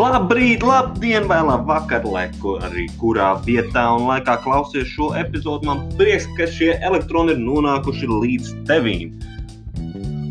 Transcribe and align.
Labrīt, 0.00 0.62
labdien, 0.64 1.26
vai 1.28 1.42
labvakar, 1.44 2.06
lai 2.08 2.22
arī 2.64 2.86
kurā 2.96 3.34
vietā 3.44 3.82
un 3.98 4.06
laikā 4.08 4.38
klausies 4.40 4.88
šo 4.88 5.10
epizodu. 5.12 5.66
Man 5.68 5.82
prieks, 5.98 6.24
ka 6.38 6.46
šie 6.48 6.70
elektroni 6.88 7.34
ir 7.34 7.42
nonākuši 7.42 8.08
līdz 8.08 8.54
tevīm. 8.70 9.10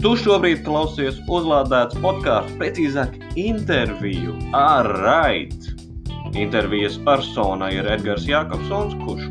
Tu 0.02 0.14
šobrīd 0.24 0.64
klausies 0.66 1.20
uzlādēts 1.30 2.00
podkāstu, 2.02 2.56
precīzāk, 2.58 3.14
interviju 3.38 4.34
ar 4.58 4.90
Raitu. 5.04 5.76
Intervijas 6.34 6.98
persona 7.06 7.70
ir 7.70 7.86
Edgars 7.94 8.26
Jākopsons, 8.26 8.96
kurš 9.04 9.28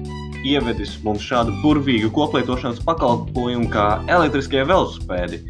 ievedis 0.46 1.00
mums 1.02 1.24
šādu 1.26 1.56
burvīgu 1.64 2.12
koplietošanas 2.14 2.84
pakalpojumu 2.86 3.72
kā 3.74 3.88
elektriskie 4.06 4.62
velospēdi. 4.70 5.42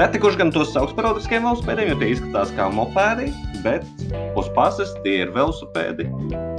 Reti 0.00 0.22
kurš 0.22 0.40
gan 0.40 0.54
tos 0.54 0.72
sauc 0.72 0.96
par 0.96 1.10
elektriskiem 1.10 1.44
velospēdiem, 1.44 1.92
jo 1.92 2.00
tie 2.00 2.14
izskatās 2.14 2.56
kā 2.56 2.70
mopēdi, 2.72 3.28
bet 3.64 4.06
uz 4.38 4.50
pasas 4.56 4.92
tie 5.04 5.22
ir 5.24 5.32
velosipēdi. 5.34 6.06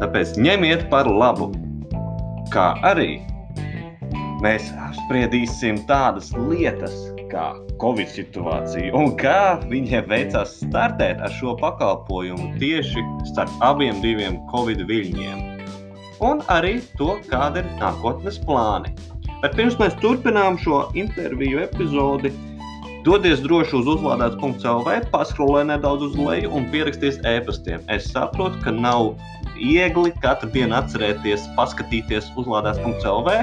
Tāpēc 0.02 0.36
ņemiet 0.42 0.88
par 0.92 1.10
labu. 1.10 1.52
Kā 2.54 2.74
arī 2.86 3.20
mēs 4.44 4.68
apspriedīsim 4.90 5.82
tādas 5.90 6.32
lietas, 6.36 6.94
kā 7.32 7.54
Covid 7.82 8.12
situācija 8.12 8.94
un 8.96 9.16
kā 9.20 9.58
viņiem 9.72 10.06
veicās 10.12 10.60
startēt 10.62 11.24
ar 11.26 11.34
šo 11.40 11.56
pakalpojumu 11.60 12.54
tieši 12.62 13.04
starp 13.32 13.66
abiem 13.66 14.00
diviem 14.04 14.40
Covid 14.54 14.86
viļņiem. 14.90 15.42
Un 16.24 16.40
arī 16.52 16.78
to, 17.00 17.18
kāda 17.28 17.64
ir 17.64 17.72
nākotnes 17.82 18.38
plāni. 18.48 18.94
Bet 19.42 19.58
pirms 19.58 19.76
mēs 19.82 19.98
turpinām 20.00 20.56
šo 20.62 20.86
interviju 20.98 21.60
epizodi, 21.66 22.32
Dodies 23.06 23.38
droši 23.38 23.76
uz 23.78 23.86
uzlādēts.CLV, 23.86 24.96
paskrolē 25.14 25.60
nedaudz 25.70 26.08
uz 26.08 26.16
leju 26.18 26.50
un 26.58 26.64
pieraksties 26.74 27.20
e-pastiem. 27.22 27.84
Es 27.94 28.08
saprotu, 28.10 28.58
ka 28.64 28.74
nav 28.74 29.12
viegli 29.60 30.10
katru 30.24 30.50
dienu 30.56 30.74
atcerēties, 30.80 31.46
paskatīties 31.54 32.32
uzlādēts.CLV. 32.34 33.36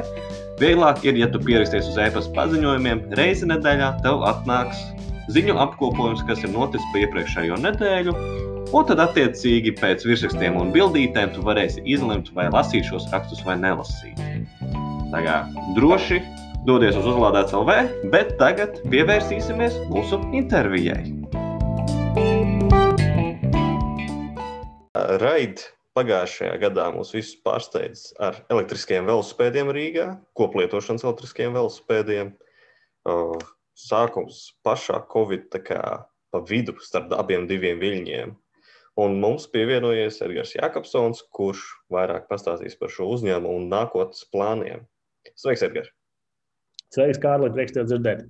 Vieglāk 0.58 1.06
ir, 1.06 1.20
ja 1.22 1.30
tu 1.30 1.38
pieraksties 1.46 1.92
uz 1.92 2.00
e-pasta 2.02 2.34
paziņojumiem, 2.40 3.04
reizi 3.14 3.46
nedēļā 3.52 3.92
tev 4.02 4.26
atnāks 4.32 4.82
ziņu 5.30 5.54
apkopojums, 5.62 6.26
kas 6.26 6.42
ir 6.42 6.50
noticis 6.56 6.90
pa 6.90 7.06
iepriekšējo 7.06 7.62
nedēļu. 7.62 8.18
Un 8.74 8.90
tad, 8.90 8.98
attiecīgi, 9.06 9.76
pēc 9.78 10.02
virsrakstiem 10.10 10.58
un 10.58 10.74
bildītēm, 10.74 11.36
tu 11.36 11.46
varēsi 11.46 11.86
izlemt, 11.86 12.34
vai 12.34 12.50
lasīt 12.50 12.90
šos 12.90 13.06
rakstus 13.14 13.46
vai 13.46 13.60
nelasīt. 13.62 14.18
Tā 15.14 15.22
kā 15.22 15.42
droši 15.78 16.18
dodies 16.62 16.94
uz 16.94 17.06
uzlādēts 17.10 17.54
LV, 17.58 17.74
bet 18.12 18.36
tagad 18.38 18.76
pievērsīsimies 18.90 19.74
mūsu 19.90 20.20
intervijai. 20.36 21.00
Raid 25.22 25.64
pagājušajā 25.98 26.60
gadā 26.62 26.84
mūs 26.94 27.10
visus 27.16 27.34
pārsteidz 27.42 28.04
ar 28.22 28.38
elektriskiem 28.54 29.08
velospēdiem 29.08 29.72
Rīgā, 29.74 30.06
koplietošanas 30.38 31.02
elektriskiem 31.08 31.56
velospēdiem. 31.56 32.30
Sākums 33.82 34.44
pašā 34.62 35.00
Covid 35.10 35.48
pa 35.58 36.42
vidu 36.46 36.76
starp 36.84 37.10
abiem 37.18 37.48
diviem 37.50 37.82
viļņiem. 37.82 38.36
Un 39.02 39.16
mums 39.18 39.48
pievienojies 39.50 40.20
Edgars 40.22 40.52
Jākapsons, 40.54 41.24
kurš 41.32 41.64
vairāk 41.90 42.28
pastāstīs 42.30 42.76
par 42.78 42.92
šo 42.92 43.08
uzņēmumu 43.16 43.64
un 43.64 43.66
nākotnes 43.72 44.28
plāniem. 44.30 44.84
Sveiks, 45.32 45.64
Edgars! 45.64 45.90
Sveiks, 46.92 47.20
Kārli, 47.22 47.48
prieks 47.54 47.72
tev 47.76 47.88
dzirdēt. 47.88 48.26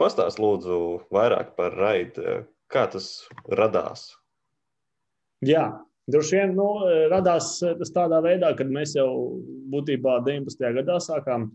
Pastāst 0.00 0.40
lūdzu 0.42 0.76
vairāk 1.14 1.54
par 1.58 1.76
raidu, 1.78 2.42
kā 2.72 2.84
tas 2.92 3.08
radās. 3.48 4.08
Jā, 5.44 5.68
droši 6.10 6.40
vien 6.40 6.54
nu, 6.58 6.66
radās 7.12 7.56
tas 7.62 7.92
tādā 7.94 8.20
veidā, 8.24 8.52
kad 8.58 8.72
mēs 8.72 8.96
jau 8.98 9.08
būtībā 9.72 10.18
19. 10.26 10.66
gadā 10.80 10.98
sākām 11.00 11.52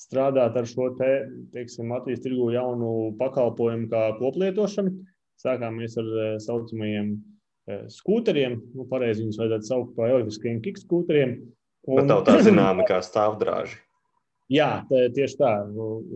strādāt 0.00 0.56
ar 0.56 0.68
šo 0.68 0.90
te, 0.98 1.10
teiksim, 1.54 1.90
Latvijas 1.92 2.22
tirgu 2.24 2.50
jaunu 2.54 2.92
pakalpojumu 3.20 3.90
kā 3.90 4.06
koplietošanu. 4.20 4.94
Sākāmies 5.40 5.96
ar 6.00 6.08
tā 6.14 6.30
saucamajiem 6.44 7.14
skūteriem, 7.92 8.58
nu, 8.76 8.86
pareizi 8.90 9.24
viņus 9.24 9.38
vajadzētu 9.40 9.68
saukt 9.68 9.94
par 9.96 10.12
elektriskiem 10.14 10.60
kikskūteriem. 10.64 11.38
Un... 11.88 12.00
Bet 12.00 12.10
tā 12.10 12.18
tā 12.28 12.40
zināma 12.48 12.86
kā 12.88 13.00
stāvdrāži. 13.04 13.80
Jā, 14.50 14.70
tā, 14.90 15.04
tieši 15.14 15.38
tā. 15.38 15.52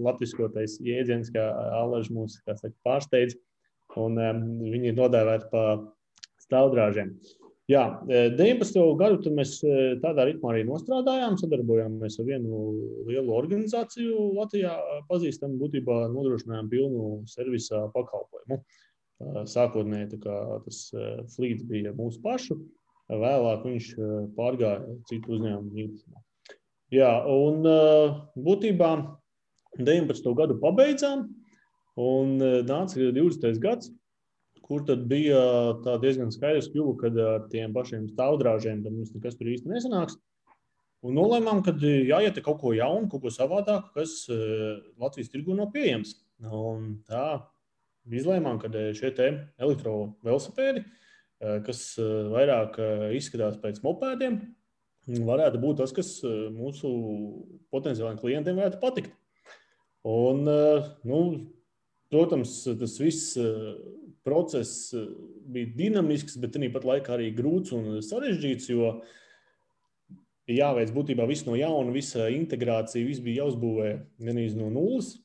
Latvijas 0.03 0.79
jēdziens, 0.83 1.31
kā 1.35 1.45
Alaž 1.79 2.11
mūs 2.11 2.41
saka, 2.43 2.73
pārsteidz, 2.87 3.39
un 4.01 4.19
um, 4.19 4.45
viņi 4.65 4.91
ir 4.91 4.99
nodēvēti 4.99 5.51
par 5.53 5.85
stāvdrāžiem. 6.43 7.15
Jā, 7.71 7.85
19. 8.05 8.77
E, 8.77 8.83
gadu 9.01 9.31
mēs 9.33 9.55
e, 9.65 9.77
tādā 10.03 10.27
ritmā 10.29 10.51
arī 10.53 10.67
nostrādājām, 10.69 11.39
sadarbojāmies 11.41 12.19
ar 12.21 12.27
vienu 12.29 12.59
lielu 13.09 13.33
organizāciju 13.33 14.27
Latvijā, 14.37 14.75
pazīstamu 15.09 15.57
būtībā 15.63 16.03
nodrošinājām 16.13 16.69
pilnu 16.69 17.07
servisa 17.33 17.87
pakalpojumu. 17.95 18.61
Sākotnēji 19.49 20.21
tas 20.27 20.83
e, 20.93 21.07
flīts 21.33 21.65
bija 21.71 21.95
mūsu 21.97 22.21
pašu, 22.27 22.59
vēlāk 23.09 23.65
viņš 23.65 23.91
pārgāja 24.37 24.99
citu 25.09 25.39
uzņēmumu 25.39 25.85
īpašumā. 25.87 26.24
Jā, 26.93 27.11
un 27.31 27.65
būtībā 28.45 28.91
19. 29.81 30.35
gadu 30.37 30.59
pabeidzām, 30.61 31.25
un 32.01 32.37
nāca 32.69 32.99
20. 32.99 33.59
gads, 33.63 33.91
kur 34.65 34.85
tad 34.89 35.07
bija 35.09 35.41
diezgan 36.03 36.33
skaidrs, 36.33 36.71
kļuva, 36.73 36.95
ka 37.01 37.11
ar 37.29 37.49
tiem 37.53 37.75
pašiem 37.75 38.07
stāvdrāžiem 38.13 38.85
mums 38.87 39.13
nekas 39.17 39.37
tur 39.39 39.51
īsti 39.53 39.73
nesanāks. 39.73 40.17
Un 41.05 41.19
nolēmām, 41.19 41.61
ka 41.65 41.75
jāiet 41.77 42.39
kaut 42.45 42.63
ko 42.63 42.73
jaunu, 42.73 43.11
kaut 43.13 43.27
ko 43.27 43.33
savādāku, 43.33 43.93
kas 43.97 44.25
Latvijas 45.01 45.33
tirgu 45.33 45.57
nav 45.57 45.69
pieejams. 45.75 46.15
Un 46.49 47.03
tā 47.09 47.45
izlēmām, 48.09 48.57
ka 48.63 48.71
šie 48.97 49.13
elektrovelosipēdi, 49.61 50.85
kas 51.67 51.87
vairāk 52.33 52.79
izskatās 53.17 53.61
pēc 53.61 53.83
mopēdiem, 53.85 54.41
varētu 55.07 55.61
būt 55.61 55.83
tas, 55.83 55.93
kas 55.95 56.17
eh, 56.25 56.47
mūsu 56.55 56.91
potenciālajiem 57.75 58.21
klientiem 58.21 58.61
varētu 58.61 58.81
patikt. 58.83 59.13
Un, 60.05 60.45
eh, 60.49 60.89
nu, 61.09 61.21
protams, 62.13 62.63
tas 62.81 62.97
viss 63.01 63.35
eh, 63.41 63.75
process 64.25 64.95
bija 65.53 65.73
dinamisks, 65.77 66.39
bet 66.41 66.57
tāpat 66.57 66.87
laikā 66.89 67.17
arī 67.17 67.29
grūts 67.37 67.75
un 67.77 68.01
sarežģīts, 68.05 68.71
jo 68.73 68.95
jāveic 70.49 70.93
būtībā 70.97 71.27
viss 71.29 71.45
no 71.45 71.57
jauna, 71.57 71.93
visa 71.93 72.31
integrācija, 72.33 73.05
viss 73.05 73.21
bija 73.25 73.45
jāuzbūvē 73.45 73.91
gan 74.25 74.41
no 74.57 74.71
nulles, 74.73 75.19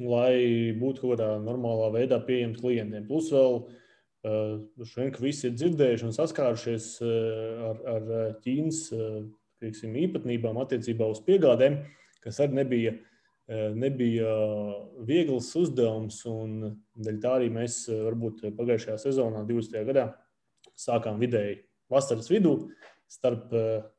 lai 0.00 0.72
būtu 0.80 1.04
kaut 1.04 1.14
kādā 1.18 1.36
normālā 1.44 1.90
veidā 1.92 2.16
pieejams 2.24 2.60
klientiem. 2.60 3.04
Plus 3.08 3.28
vēl 3.32 3.58
uh, 3.60 3.81
Ka 4.22 5.22
visi 5.22 5.48
ir 5.48 5.56
dzirdējuši 5.56 6.06
un 6.06 6.12
saskārušies 6.14 6.84
ar, 7.02 7.80
ar 7.96 8.04
Ķīnas 8.44 8.84
teiksim, 9.62 9.96
īpatnībām 9.98 10.60
attiecībā 10.62 11.08
uz 11.10 11.18
piegādēm, 11.26 11.80
kas 12.22 12.38
arī 12.42 12.60
nebija, 12.60 12.92
nebija 13.74 14.36
viegls 15.08 15.50
uzdevums. 15.58 16.20
Dēļ 17.02 17.18
tā 17.22 17.34
arī 17.40 17.50
mēs 17.54 17.84
varbūt 17.90 18.46
pagājušajā 18.58 18.98
sezonā, 19.08 19.42
20. 19.48 19.82
gadā, 19.90 20.06
sākām 20.78 21.18
vidēji 21.22 21.60
vasaras 21.92 22.30
vidū 22.30 22.56
starp, 23.10 23.50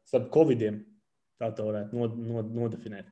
starp 0.07 0.31
covidiem. 0.33 0.83
Tā 1.41 1.51
tā 1.51 1.65
varētu 1.65 1.97
nod, 1.97 2.15
nod, 2.15 2.51
nodefinēt. 2.55 3.09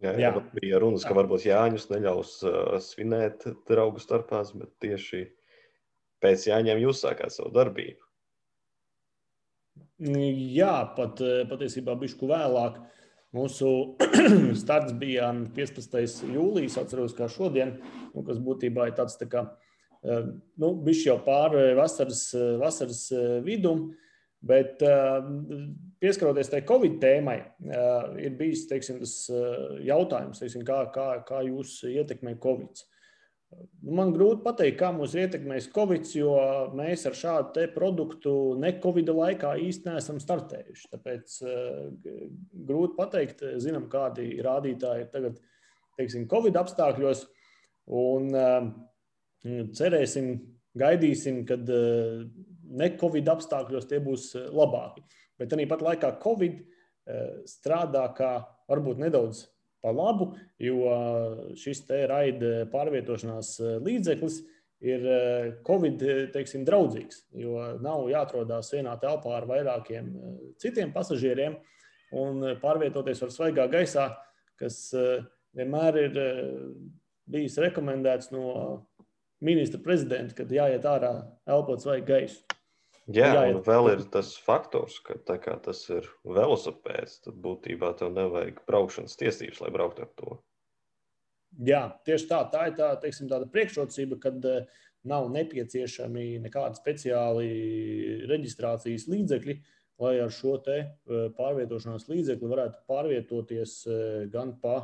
Jā, 0.00 0.14
jā, 0.16 0.30
jā. 0.32 0.40
bija 0.56 0.78
runas, 0.80 1.04
ka 1.04 1.14
varbūt 1.16 1.44
Jāņus 1.44 1.90
neļaus 1.90 2.32
uh, 2.48 2.76
svinēt 2.80 3.44
draugu 3.68 4.00
starpās, 4.00 4.54
bet 4.56 4.72
tieši 4.80 5.26
pēc 6.22 6.46
jāņem 6.50 6.84
jūs 6.84 7.02
sākāt 7.04 7.34
savu 7.34 7.52
darbību. 7.54 8.10
Jā, 10.00 10.74
pat 10.96 11.20
eh, 11.20 11.42
patiesībā 11.48 11.92
bišku 12.00 12.28
vēlāk. 12.30 12.78
Mūsu 13.36 13.68
starts 14.62 14.94
bija 14.98 15.28
15. 15.54 16.24
jūlijas, 16.32 16.78
atceros, 16.80 17.12
kā 17.14 17.28
šodien, 17.30 17.76
nu, 18.14 18.24
kas 18.26 18.40
būtībā 18.42 18.88
ir 18.88 18.96
tāds 18.96 19.18
tā 19.20 19.28
kā, 19.30 19.44
eh, 20.02 20.30
nu, 20.56 20.72
bišķi 20.86 21.10
jau 21.10 21.18
pāri 21.26 21.74
vasaras, 21.78 22.24
vasaras 22.62 23.04
eh, 23.12 23.36
vidum, 23.44 23.90
bet 24.40 24.80
pieskaroties 26.00 26.48
tai 26.48 26.62
Covid 26.64 26.94
tēmai, 26.96 27.34
ir 28.24 28.38
bijis, 28.38 28.62
teiksim, 28.70 28.96
tas 29.02 29.12
jautājums, 29.84 30.40
teiksim, 30.40 30.62
kā, 30.64 30.78
kā, 30.94 31.10
kā 31.28 31.42
jūs 31.44 31.74
ietekmē 31.90 32.38
Covid. 32.40 32.80
Nu, 33.50 33.94
man 33.98 34.12
grūti 34.14 34.44
pateikt, 34.44 34.76
kā 34.78 34.90
mūs 34.94 35.16
ietekmēs 35.18 35.70
Covid, 35.74 36.06
jo 36.14 36.34
mēs 36.78 37.02
ar 37.08 37.16
šādu 37.18 37.64
produktu 37.74 38.34
ne 38.60 38.70
Covid 38.82 39.10
laikā 39.16 39.56
īstenībā 39.58 39.96
neesam 39.96 40.20
startējuši. 40.22 40.90
Tāpēc 40.92 41.38
uh, 41.42 42.12
grūti 42.68 42.96
pateikt, 42.98 43.42
zinām, 43.62 43.88
kādi 43.90 44.28
rādītāji 44.46 45.06
ir 45.06 45.10
tagad, 45.14 45.40
teiksim, 45.98 46.28
Covid 46.30 46.60
apstākļos. 46.62 47.24
Un 48.00 48.30
uh, 48.38 48.70
cerēsim, 49.74 50.36
gaidīsim, 50.78 51.42
kad 51.48 51.66
uh, 51.74 52.22
ne-covid 52.70 53.32
apstākļos 53.34 53.90
tie 53.90 53.98
būs 54.04 54.30
labāki. 54.54 55.02
Bet 55.40 55.50
tāpat 55.50 55.82
laikā 55.82 56.14
Covid 56.22 56.60
strādā 57.48 58.04
kā 58.14 58.34
varbūt 58.70 59.00
nedaudz 59.02 59.40
pa 59.80 59.92
labu, 59.94 60.32
jo 60.60 60.94
šis 61.58 61.84
te 61.88 62.02
raida 62.10 62.66
pārvietošanās 62.72 63.56
līdzeklis 63.84 64.40
ir 64.84 65.04
Covid 65.66 66.04
teiksim, 66.34 66.64
draudzīgs, 66.68 67.24
jo 67.36 67.56
nav 67.84 68.06
jāatrodās 68.12 68.72
vienā 68.72 68.94
telpā 69.00 69.36
ar 69.36 69.48
vairākiem 69.48 70.12
citiem 70.60 70.92
pasažieriem 70.94 71.58
un 72.16 72.54
pārvietoties 72.62 73.20
var 73.24 73.34
svaigā 73.34 73.66
gaisā, 73.72 74.08
kas 74.60 74.88
vienmēr 75.56 76.00
ir 76.04 76.22
bijis 77.30 77.58
rekomendēts 77.62 78.32
no 78.34 78.86
ministra 79.40 79.80
prezidenta, 79.82 80.36
kad 80.36 80.52
jāiet 80.52 80.84
ārā 80.88 81.12
elpot 81.48 81.82
svaigu 81.82 82.08
gaisu. 82.08 82.42
Jā, 83.10 83.30
jā, 83.34 83.42
un 83.50 83.62
vēl 83.66 83.88
ir 83.94 84.02
tas 84.12 84.34
faktors, 84.44 85.00
ka 85.02 85.16
tas 85.64 85.80
ir 85.90 86.06
velosipēds, 86.22 87.20
tad 87.24 87.40
būtībā 87.42 87.94
tev 87.98 88.12
nevajag 88.14 88.60
braukšanas 88.68 89.18
tiesības, 89.18 89.62
lai 89.64 89.72
brauktu 89.74 90.04
ar 90.04 90.12
to. 90.20 90.36
Jā, 91.58 91.80
tieši 92.06 92.28
tā. 92.30 92.44
Tā 92.52 92.68
ir 92.70 92.76
tā, 92.78 92.92
teiksim, 93.02 93.26
tāda 93.30 93.48
priekšrocība, 93.50 94.20
kad 94.22 94.44
eh, 94.46 94.68
nav 95.10 95.26
nepieciešami 95.34 96.38
nekādi 96.44 96.78
speciāli 96.78 97.48
reģistrācijas 98.30 99.08
līdzekļi, 99.10 99.56
lai 100.04 100.14
ar 100.22 100.30
šo 100.34 100.54
eh, 100.70 100.92
pārvietošanās 101.38 102.06
līdzekli 102.12 102.52
varētu 102.52 102.84
pārvietoties 102.90 103.76
eh, 103.88 104.06
gan 104.30 104.56
pa 104.62 104.82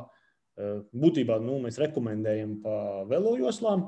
būtībā 0.57 1.35
nu, 1.37 1.59
mēs 1.61 1.75
rekomendējam 1.77 2.55
pa 2.63 3.03
velojoslām, 3.05 3.83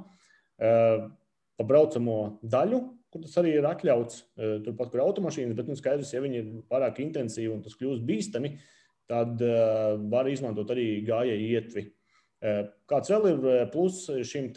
pa 0.62 1.66
braucamo 1.66 2.18
daļu, 2.46 2.78
kur 3.14 3.24
tas 3.26 3.38
arī 3.42 3.56
ir 3.58 3.66
atļauts, 3.68 4.22
e, 4.38 4.50
turpat, 4.66 4.92
kur 4.94 5.04
automašīnas, 5.06 5.58
bet 5.58 5.70
nu, 5.70 5.76
skaidrs, 5.78 6.14
ja 6.14 6.22
viņi 6.24 6.38
ir 6.42 6.50
pārāk 6.70 7.02
intensīvi 7.04 7.52
un 7.54 7.64
tas 7.66 7.78
kļūst 7.80 8.06
bīstami, 8.06 8.54
tad 9.10 9.42
uh, 9.42 9.98
var 10.12 10.28
izmantot 10.30 10.70
arī 10.70 11.02
gājēju 11.08 11.46
ietvi. 11.58 11.82
Uh, 12.40 12.60
kāds 12.90 13.10
vēl 13.10 13.24
ir 13.32 13.40
pluss 13.74 14.06
šim 14.30 14.52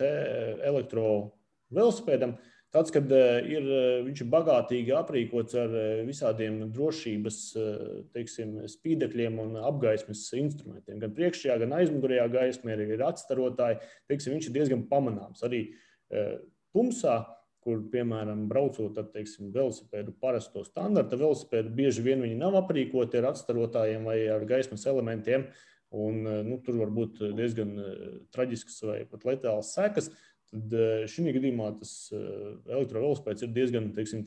elektrovelosipēdam? 0.68 2.36
Tāds, 2.72 2.88
kad 2.92 3.04
ir, 3.12 3.66
viņš 4.06 4.20
ir 4.24 4.28
bagātīgi 4.32 4.94
aprīkots 4.96 5.56
ar 5.60 5.74
visādiem 6.08 6.54
drošības 6.72 7.38
teiksim, 8.14 8.54
spīdekļiem 8.72 9.36
un 9.42 9.58
apgaismes 9.60 10.22
instrumentiem. 10.38 10.96
Gan 11.02 11.12
priekšējā, 11.18 11.58
gan 11.60 11.74
aizmugurējā 11.76 12.24
gaismē 12.32 12.72
ir 12.80 13.04
atstarotāji. 13.04 13.76
Teiksim, 14.08 14.32
viņš 14.38 14.48
ir 14.48 14.56
diezgan 14.56 14.86
pamanāms. 14.88 15.44
Arī 15.44 15.60
tumsā 16.72 17.18
kur, 17.62 17.82
piemēram, 17.92 18.46
braucot 18.50 18.96
ar 18.98 19.06
teiksim, 19.14 19.52
velosipēdu, 19.54 20.14
parasto 20.22 20.64
standarta 20.66 21.18
velosipēdu, 21.18 21.70
bieži 21.78 22.02
vien 22.02 22.24
viņi 22.24 22.40
nav 22.40 22.56
aprīkoti 22.58 23.20
ar 23.20 23.30
atstarotājiem 23.30 24.08
vai 24.08 24.18
ar 24.34 24.46
gaismas 24.48 24.86
elementiem. 24.90 25.46
Un, 25.92 26.22
nu, 26.48 26.56
tur 26.64 26.78
var 26.80 26.90
būt 26.94 27.20
diezgan 27.36 27.74
eh, 27.76 28.04
traģiskas 28.32 28.78
vai 28.88 28.98
pat 29.08 29.26
letālas 29.28 29.74
sekas. 29.76 30.08
Tad 30.52 30.74
eh, 30.74 31.04
šī 31.08 31.34
gadījumā 31.36 31.68
tas 31.76 31.92
eh, 32.16 32.22
elektrovelosipēds 32.72 33.44
ir 33.44 33.52
diezgan 33.54 33.90
teiksim, 33.96 34.24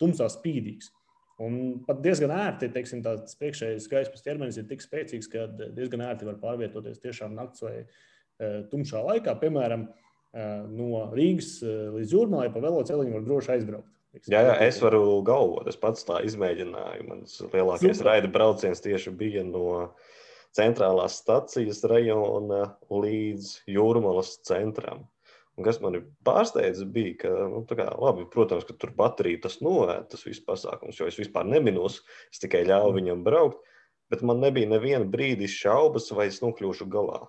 tumsā 0.00 0.28
spīdīgs. 0.36 0.92
Un 1.42 1.80
pat 1.88 1.98
diezgan 2.04 2.32
ērti, 2.32 2.68
teiksim, 2.72 3.02
tāds 3.04 3.36
priekšējais 3.40 3.88
gaismas 3.92 4.24
ķermenis 4.24 4.60
ir 4.60 4.68
tik 4.68 4.84
spēcīgs, 4.84 5.28
ka 5.32 5.48
diezgan 5.76 6.04
ērti 6.06 6.28
var 6.28 6.38
pārvietoties 6.40 7.02
tiešām 7.02 7.34
naktas 7.36 7.64
vai 7.64 7.74
tumšā 8.70 9.02
laikā. 9.04 9.34
Piemēram, 9.42 9.84
no 10.36 11.06
Rīgas 11.16 11.58
līdz 11.64 12.12
Jūrmālai 12.12 12.50
pa 12.52 12.60
velosipēdu 12.64 13.14
var 13.14 13.24
droši 13.26 13.54
aizbraukt. 13.56 13.92
Jā, 14.24 14.40
jā, 14.46 14.54
es 14.64 14.78
varu 14.80 15.20
galvot. 15.26 15.66
Es 15.68 15.76
pats 15.76 16.06
tā 16.08 16.22
izmēģināju. 16.24 17.04
Mans 17.08 17.34
lielākais 17.52 17.98
Super. 17.98 18.08
raida 18.08 18.30
brauciens 18.32 18.80
tieši 18.84 19.12
bija 19.12 19.42
no 19.44 19.90
centrālās 20.56 21.18
stācijas 21.20 21.82
rajona 21.84 22.62
līdz 22.88 23.52
Jūrmālas 23.68 24.38
centram. 24.46 25.04
Un 25.56 25.64
kas 25.64 25.78
man 25.80 25.96
pārsteidza, 26.26 26.84
bija, 26.92 27.14
ka, 27.22 27.30
nu, 27.48 27.62
kā, 27.68 27.86
labi, 27.96 28.26
protams, 28.32 28.66
ka 28.68 28.76
tur 28.76 28.92
baterija 28.96 29.40
tas 29.46 29.62
novērt, 29.64 30.10
tas 30.12 30.26
viss 30.26 30.44
pasākums, 30.44 30.98
jo 31.00 31.08
es 31.08 31.16
vispār 31.16 31.48
neminos, 31.48 32.02
es 32.28 32.42
tikai 32.42 32.66
ļāvu 32.68 32.90
mm. 32.90 32.96
viņam 32.98 33.22
braukt, 33.24 33.62
bet 34.12 34.24
man 34.26 34.42
nebija 34.44 34.68
neviena 34.68 35.08
brīdi 35.08 35.48
šaubas, 35.48 36.10
vai 36.12 36.28
es 36.28 36.42
nokļūšu 36.44 36.88
galā. 36.92 37.22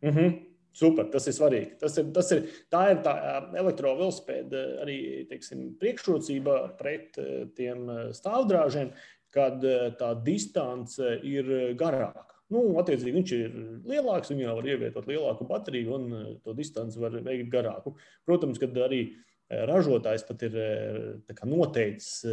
Mm 0.00 0.14
-hmm. 0.16 0.38
Super, 0.76 1.08
tas 1.10 1.26
ir 1.26 1.34
svarīgi. 1.34 1.70
Tas 1.80 1.96
ir, 1.98 2.10
tas 2.14 2.28
ir, 2.34 2.44
tā 2.70 2.82
ir 2.92 3.00
tā 3.04 3.14
elektrovelosipēda 3.58 4.64
arī 4.84 4.98
teiksim, 5.30 5.72
priekšrocība 5.80 6.58
pret 6.78 7.18
tiem 7.58 7.88
stāvdrāžiem, 8.14 8.92
kad 9.34 9.64
tā 9.98 10.10
distance 10.26 11.16
ir 11.26 11.74
garāka. 11.78 12.30
Nu, 12.50 12.64
attiecīgi, 12.80 13.14
viņš 13.14 13.32
ir 13.36 13.58
lielāks, 13.86 14.32
viņam 14.32 14.56
var 14.58 14.66
ievietot 14.66 15.06
lielāku 15.06 15.46
bateriju 15.46 15.98
un 15.98 16.14
to 16.42 16.54
distanci 16.58 16.98
var 17.02 17.14
veikt 17.22 17.50
garāku. 17.52 17.94
Protams, 18.26 18.58
kad 18.58 18.74
arī 18.86 19.04
ražotājs 19.70 20.24
pat 20.26 20.42
ir 20.46 20.56
noteicis 21.46 22.24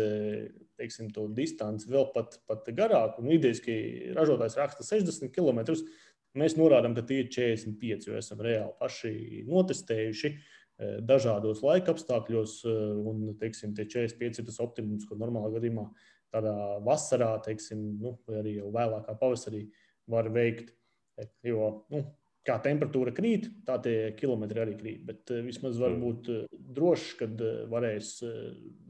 teiksim, 0.78 1.12
to 1.14 1.28
distanci 1.34 1.90
vēl 1.90 2.10
pat, 2.14 2.40
pat 2.50 2.70
garāku. 2.78 3.26
Nu, 3.26 3.34
Idejaski 3.38 4.14
ražotājs 4.18 4.58
raksta 4.58 4.86
60 4.86 5.34
km. 5.34 5.64
Mēs 6.38 6.58
norādām, 6.58 6.96
ka 6.98 7.04
tie 7.08 7.22
ir 7.24 7.32
45, 7.34 8.10
jo 8.10 8.18
esam 8.20 8.42
reāli 8.44 8.74
paši 8.80 9.12
notestējuši 9.48 10.30
eh, 10.34 10.98
dažādos 11.08 11.64
laika 11.66 11.96
apstākļos. 11.96 12.60
Eh, 12.68 12.84
un, 13.12 13.24
teiksim, 13.42 13.74
tie 13.78 13.88
45 13.90 14.42
ir 14.42 14.48
tas 14.50 14.62
optimums, 14.64 15.08
ko 15.08 15.18
normālā 15.20 15.54
gadījumā 15.58 15.88
tādā 16.36 16.54
vasarā, 16.86 17.32
teiksim, 17.46 17.84
nu, 18.02 18.18
vai 18.28 18.42
arī 18.42 18.58
jau 18.60 18.72
vēlākā 18.76 19.16
pavasarī 19.20 19.66
var 20.12 20.30
veikt. 20.34 20.74
Jo, 21.46 21.72
nu, 21.90 22.04
kā 22.46 22.60
temperatūra 22.64 23.12
krīt, 23.16 23.48
tā 23.66 23.80
tie 23.84 23.96
kilometri 24.20 24.62
arī 24.62 24.76
krīt. 24.80 25.08
Bet 25.08 25.34
eh, 25.34 25.42
vismaz 25.48 25.80
var 25.82 25.98
būt 25.98 26.30
drošs, 26.78 27.16
kad 27.24 27.48
varēs 27.72 28.14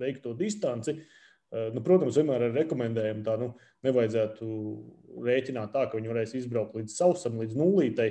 veikt 0.02 0.26
to 0.26 0.36
distanci. 0.38 0.98
Uh, 0.98 1.24
nu, 1.48 1.82
protams, 1.84 2.18
vienmēr 2.20 2.50
ir 2.50 2.58
rekomendējumi 2.58 3.24
tā, 3.24 3.38
nu, 3.40 3.54
nevajadzētu 3.88 4.48
rēķināt 5.28 5.72
tā, 5.76 5.86
ka 5.88 6.00
viņi 6.00 6.12
varēs 6.12 6.34
izbraukt 6.40 6.76
līdz 6.76 6.96
sausam, 6.98 7.38
līdz 7.42 7.56
nulītei, 7.60 8.10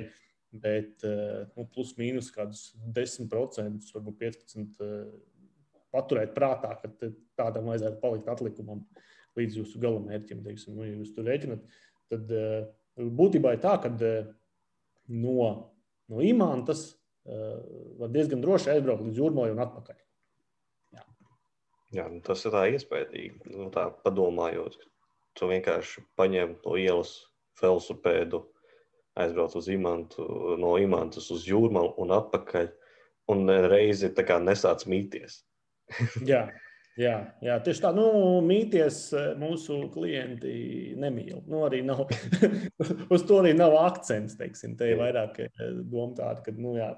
bet 0.57 1.05
eh, 1.05 1.43
nu, 1.57 1.67
plus 1.73 1.93
mīnus 1.99 2.31
kādus 2.33 2.71
10%, 2.95 3.91
varbūt 3.93 4.17
15% 4.23 4.81
eh, 4.85 5.03
paturēt 5.93 6.33
prātā, 6.35 6.73
ka 6.81 7.11
tādam 7.39 7.69
vajadzētu 7.69 8.01
palikt 8.01 8.31
atlikumam 8.31 8.83
līdz 9.37 9.61
jūsu 9.61 9.81
galamērķim. 9.83 10.41
Teiksim, 10.45 10.77
nu, 10.77 10.87
ja 10.87 10.95
jūs 10.95 11.13
tur 11.15 11.27
rēķinat, 11.29 11.63
tad 12.11 12.31
būtībā 12.97 13.53
ir 13.53 13.61
tā, 13.63 13.75
ka 13.83 13.91
no, 15.13 15.51
no 16.09 16.23
imantas 16.25 16.89
var 17.27 18.11
diezgan 18.13 18.41
droši 18.41 18.73
aizbraukt 18.73 19.05
līdz 19.05 19.21
jūrmai 19.21 19.49
un 19.53 19.61
atpakaļ. 19.63 20.06
Jā, 21.95 22.07
nu 22.11 22.19
tas 22.23 22.43
ir 22.43 22.51
tā 22.51 22.65
iespējams. 22.73 23.47
Nu, 23.53 23.69
tā 23.71 23.87
padomājot, 24.03 24.75
tu 25.37 25.47
vienkārši 25.51 26.03
paņem 26.19 26.57
no 26.65 26.75
ielas 26.79 27.13
velosipēdu, 27.61 28.43
aizbrauc 29.17 29.55
uz 29.57 29.69
imantu, 29.71 30.27
no 30.59 30.75
imantas 30.81 31.31
uz 31.33 31.47
jūrmālu 31.47 31.95
un 32.03 32.13
atpakaļ. 32.19 32.71
Un 33.31 33.49
reizi 33.67 34.07
tā 34.15 34.23
kā 34.23 34.37
nesāc 34.39 34.85
mīties. 34.87 35.41
jā, 36.31 36.45
jā, 36.95 37.15
jā, 37.43 37.57
tieši 37.63 37.83
tā. 37.83 37.91
Nu, 37.95 38.05
mīties 38.43 39.01
mūsu 39.39 39.81
klienti 39.91 40.93
nemīl. 40.99 41.41
Nu, 41.47 41.65
arī 41.67 41.81
nav, 41.87 42.05
uz 43.15 43.25
to 43.27 43.41
arī 43.41 43.51
nav 43.55 43.75
akcents. 43.81 44.37
Teiksim. 44.39 44.77
Te 44.79 44.93
ir 44.93 45.01
vairāk 45.01 45.41
doma 45.87 46.13
tāda, 46.19 46.43
ka 46.45 46.55
nu, 46.55 46.77
jā, 46.79 46.93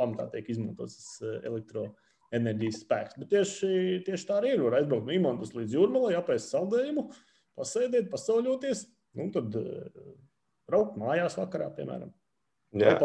pamatā 0.00 0.30
tiek 0.32 0.48
izmantots 0.56 1.20
elektroenerģija 1.20 1.92
enerģijas 2.34 2.82
spēks. 2.84 3.16
Bet 3.20 3.30
tieši, 3.32 3.70
tieši 4.06 4.28
tā 4.28 4.38
arī 4.40 4.54
ir. 4.56 4.64
Var 4.66 4.78
aizbraukt 4.80 5.08
no 5.08 5.14
Imantas 5.14 5.54
līdz 5.56 5.76
Jūrmalai, 5.78 6.14
apēst 6.18 6.52
saldējumu, 6.54 7.08
pasēdēt, 7.58 8.10
pasauļoties, 8.12 8.84
un 9.22 9.32
tad 9.34 9.58
uh, 9.60 10.12
braukt 10.70 10.98
mājās 11.00 11.38
vakarā, 11.40 11.70
piemēram. 11.76 12.12
Jā. 12.74 12.96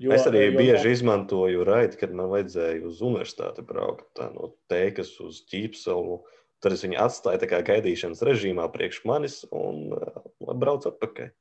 Jo, 0.00 0.12
es 0.16 0.24
arī 0.28 0.46
jo, 0.46 0.56
bieži 0.58 0.88
jo... 0.88 0.94
izmantoju 0.96 1.64
raidi, 1.68 1.98
kad 2.00 2.14
man 2.16 2.30
vajadzēja 2.32 2.84
uz 2.88 3.02
universitāti 3.04 3.64
braukt 3.66 4.06
tā, 4.18 4.30
no 4.34 4.54
teikas 4.72 5.12
uz 5.22 5.42
ķīpsalu. 5.50 6.20
Tad 6.62 6.76
es 6.76 6.84
viņu 6.86 6.98
atstāju 7.02 7.42
tā 7.42 7.48
kā 7.50 7.60
gaidīšanas 7.66 8.22
režīmā 8.26 8.68
priekš 8.72 9.02
manis 9.08 9.40
un 9.50 9.92
uh, 9.96 10.54
braucu 10.54 10.92
atpakaļ. 10.92 11.32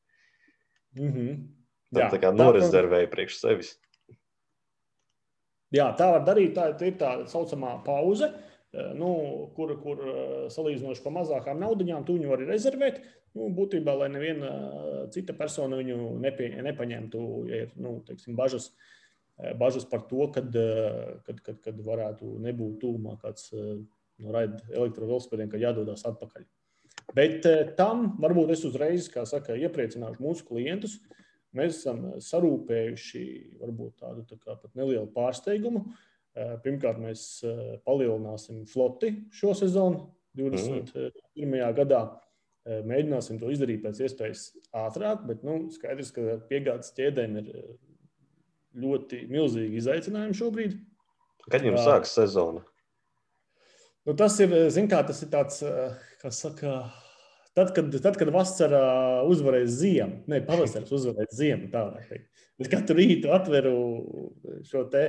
Mm 0.97 1.11
-hmm. 1.11 1.41
Tad 1.91 2.03
Jā, 2.03 2.09
tā 2.11 2.19
kā 2.23 2.31
norezervēju 2.35 3.07
tā, 3.07 3.11
priekš 3.11 3.39
sevis. 3.39 3.71
Jā, 5.71 5.87
tā 5.95 6.09
var 6.11 6.25
darīt. 6.27 6.53
Tā, 6.55 6.71
tā 6.75 6.89
ir 6.89 6.97
tā 6.99 7.11
saucamā 7.31 7.77
pauze, 7.85 8.27
eh, 8.27 8.91
nu, 8.97 9.11
kur, 9.55 9.71
kur 9.83 10.03
eh, 10.03 10.29
salīdzinoši 10.51 11.03
par 11.05 11.15
mazākām 11.21 11.61
naudaiņām 11.63 12.05
tu 12.07 12.17
viņu 12.17 12.31
vari 12.31 12.47
rezervēt. 12.49 12.99
Nu, 13.31 13.47
būtībā, 13.55 13.95
lai 14.01 14.09
neviena 14.11 14.51
eh, 14.51 14.97
cita 15.15 15.35
persona 15.37 15.79
viņu 15.79 16.17
nepie, 16.23 16.51
nepaņemtu, 16.67 17.21
ja 17.47 17.63
ir 17.65 17.77
nu, 17.79 17.99
teiksim, 18.07 18.35
bažas 18.39 18.73
bažas 19.57 19.87
par 19.89 20.03
to, 20.05 20.27
kad, 20.29 20.53
kad, 21.25 21.37
kad, 21.41 21.55
kad 21.63 21.77
varētu 21.81 22.27
nebūt 22.43 22.75
tūmā 22.83 23.15
kāds 23.23 23.47
no 23.55 24.33
raida 24.35 24.59
elektrovelosipēdiem, 24.69 25.49
ka 25.49 25.57
jādodas 25.57 26.03
atpakaļ. 26.05 26.43
Bet 27.17 27.47
tam 27.79 28.11
varbūt 28.21 28.51
es 28.53 28.61
uzreiz, 28.67 29.07
kā 29.09 29.23
saka, 29.25 29.55
iepriecināšu 29.57 30.21
mūsu 30.21 30.45
klientus. 30.45 30.99
Mēs 31.57 31.81
esam 31.81 32.05
sarūpējuši 32.23 33.25
varbūt 33.59 33.99
tādu 33.99 34.23
tā 34.29 34.37
kā 34.39 34.55
nelielu 34.77 35.09
pārsteigumu. 35.11 35.83
Pirmkārt, 36.63 37.01
mēs 37.03 37.25
palielināsim 37.83 38.63
floti 38.71 39.11
šo 39.35 39.51
sezonu, 39.57 40.05
21. 40.39 41.11
Mm. 41.35 41.57
gadā. 41.75 42.05
Mēģināsim 42.87 43.39
to 43.41 43.49
izdarīt 43.51 43.81
pēc 43.83 44.03
iespējas 44.05 44.45
ātrāk, 44.83 45.25
bet 45.27 45.41
nu, 45.43 45.65
skaidrs, 45.73 46.13
ka 46.15 46.37
piegādes 46.47 46.93
ķēdēm 46.95 47.39
ir 47.41 47.47
ļoti 48.77 49.25
milzīgi 49.31 49.81
izaicinājumi 49.81 50.37
šobrīd. 50.37 50.75
Kad 51.51 51.65
jums 51.65 51.81
sāksies 51.83 52.19
sezona? 52.21 52.61
Nu, 54.05 54.13
tas 54.17 54.37
ir, 54.41 54.53
kā, 54.89 55.01
tas 55.05 55.19
ir 55.25 55.31
tāds, 55.33 55.59
kas 56.21 56.39
saka, 56.45 56.77
tad, 57.57 57.73
kad, 57.75 57.91
tad, 58.03 58.17
kad 58.19 58.31
vasarā 58.33 58.85
uzvarēs 59.29 59.75
ziemu, 59.81 60.23
ne 60.31 60.41
pavasaris 60.45 60.93
uzvarēs 60.97 61.35
ziemu, 61.37 61.69
tā 61.73 61.85
var 61.89 62.09
teikt. 62.09 62.27
Es 62.61 62.71
katru 62.71 62.97
rītu 62.99 63.31
atveru 63.33 63.75
šo 64.69 64.85
te 64.93 65.05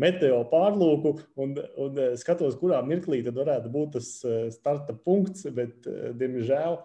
meteo 0.00 0.40
pārlūku 0.50 1.12
un, 1.40 1.52
un 1.78 1.98
skatos, 2.18 2.56
kurā 2.58 2.80
mirklī 2.86 3.20
tad 3.22 3.36
varētu 3.38 3.70
būt 3.70 3.98
tas 3.98 4.08
starta 4.56 4.96
punkts, 5.06 5.46
bet, 5.54 5.86
diemžēl, 6.18 6.80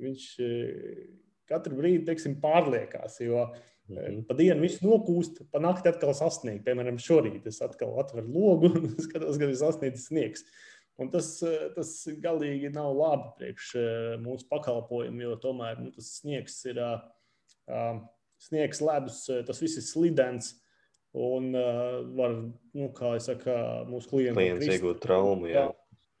viņš 0.00 0.28
katru 1.48 1.76
brīdi, 1.76 2.06
teiksim, 2.08 2.38
pārliekās, 2.40 3.18
jo 3.24 3.42
uh, 3.42 3.58
-hmm. 3.88 4.24
Pa 4.28 4.36
dienu 4.38 4.64
viss 4.64 4.82
nokūst, 4.84 5.42
pa 5.52 5.60
nakti 5.62 5.90
atkal 5.90 6.14
sasniegt. 6.16 6.64
Piemēram, 6.66 7.00
šorīt 7.00 7.46
es 7.48 7.60
atkal 7.64 7.96
atveru 8.00 8.28
logu 8.32 8.72
un 8.78 8.94
skatos, 9.00 9.38
ka 9.38 9.48
ir 9.48 9.56
sasniegts 9.58 10.08
sniegs. 10.10 10.44
Un 10.98 11.12
tas, 11.14 11.28
tas 11.76 11.90
galīgi 12.18 12.72
nav 12.74 12.90
labi 12.98 13.28
priekš 13.38 13.72
mūsu 14.22 14.48
pakalpojumu, 14.50 15.22
jo 15.22 15.36
tomēr 15.42 15.78
nu, 15.78 15.92
tas 15.94 16.08
sniegs 16.18 16.56
ir 16.66 16.80
uh, 16.82 18.00
sniegs, 18.42 18.80
ledus, 18.82 19.20
tas 19.46 19.62
viss 19.62 19.78
ir 19.78 19.86
slidens. 19.86 20.56
Un 21.18 21.52
uh, 21.56 22.02
var, 22.18 22.34
nu, 22.76 22.88
kā 22.94 23.14
jau 23.16 23.22
saka, 23.30 23.54
mūsu 23.88 24.10
klienti 24.10 24.68
iegūt 24.74 25.00
traumu. 25.06 25.48
Jā. 25.50 25.68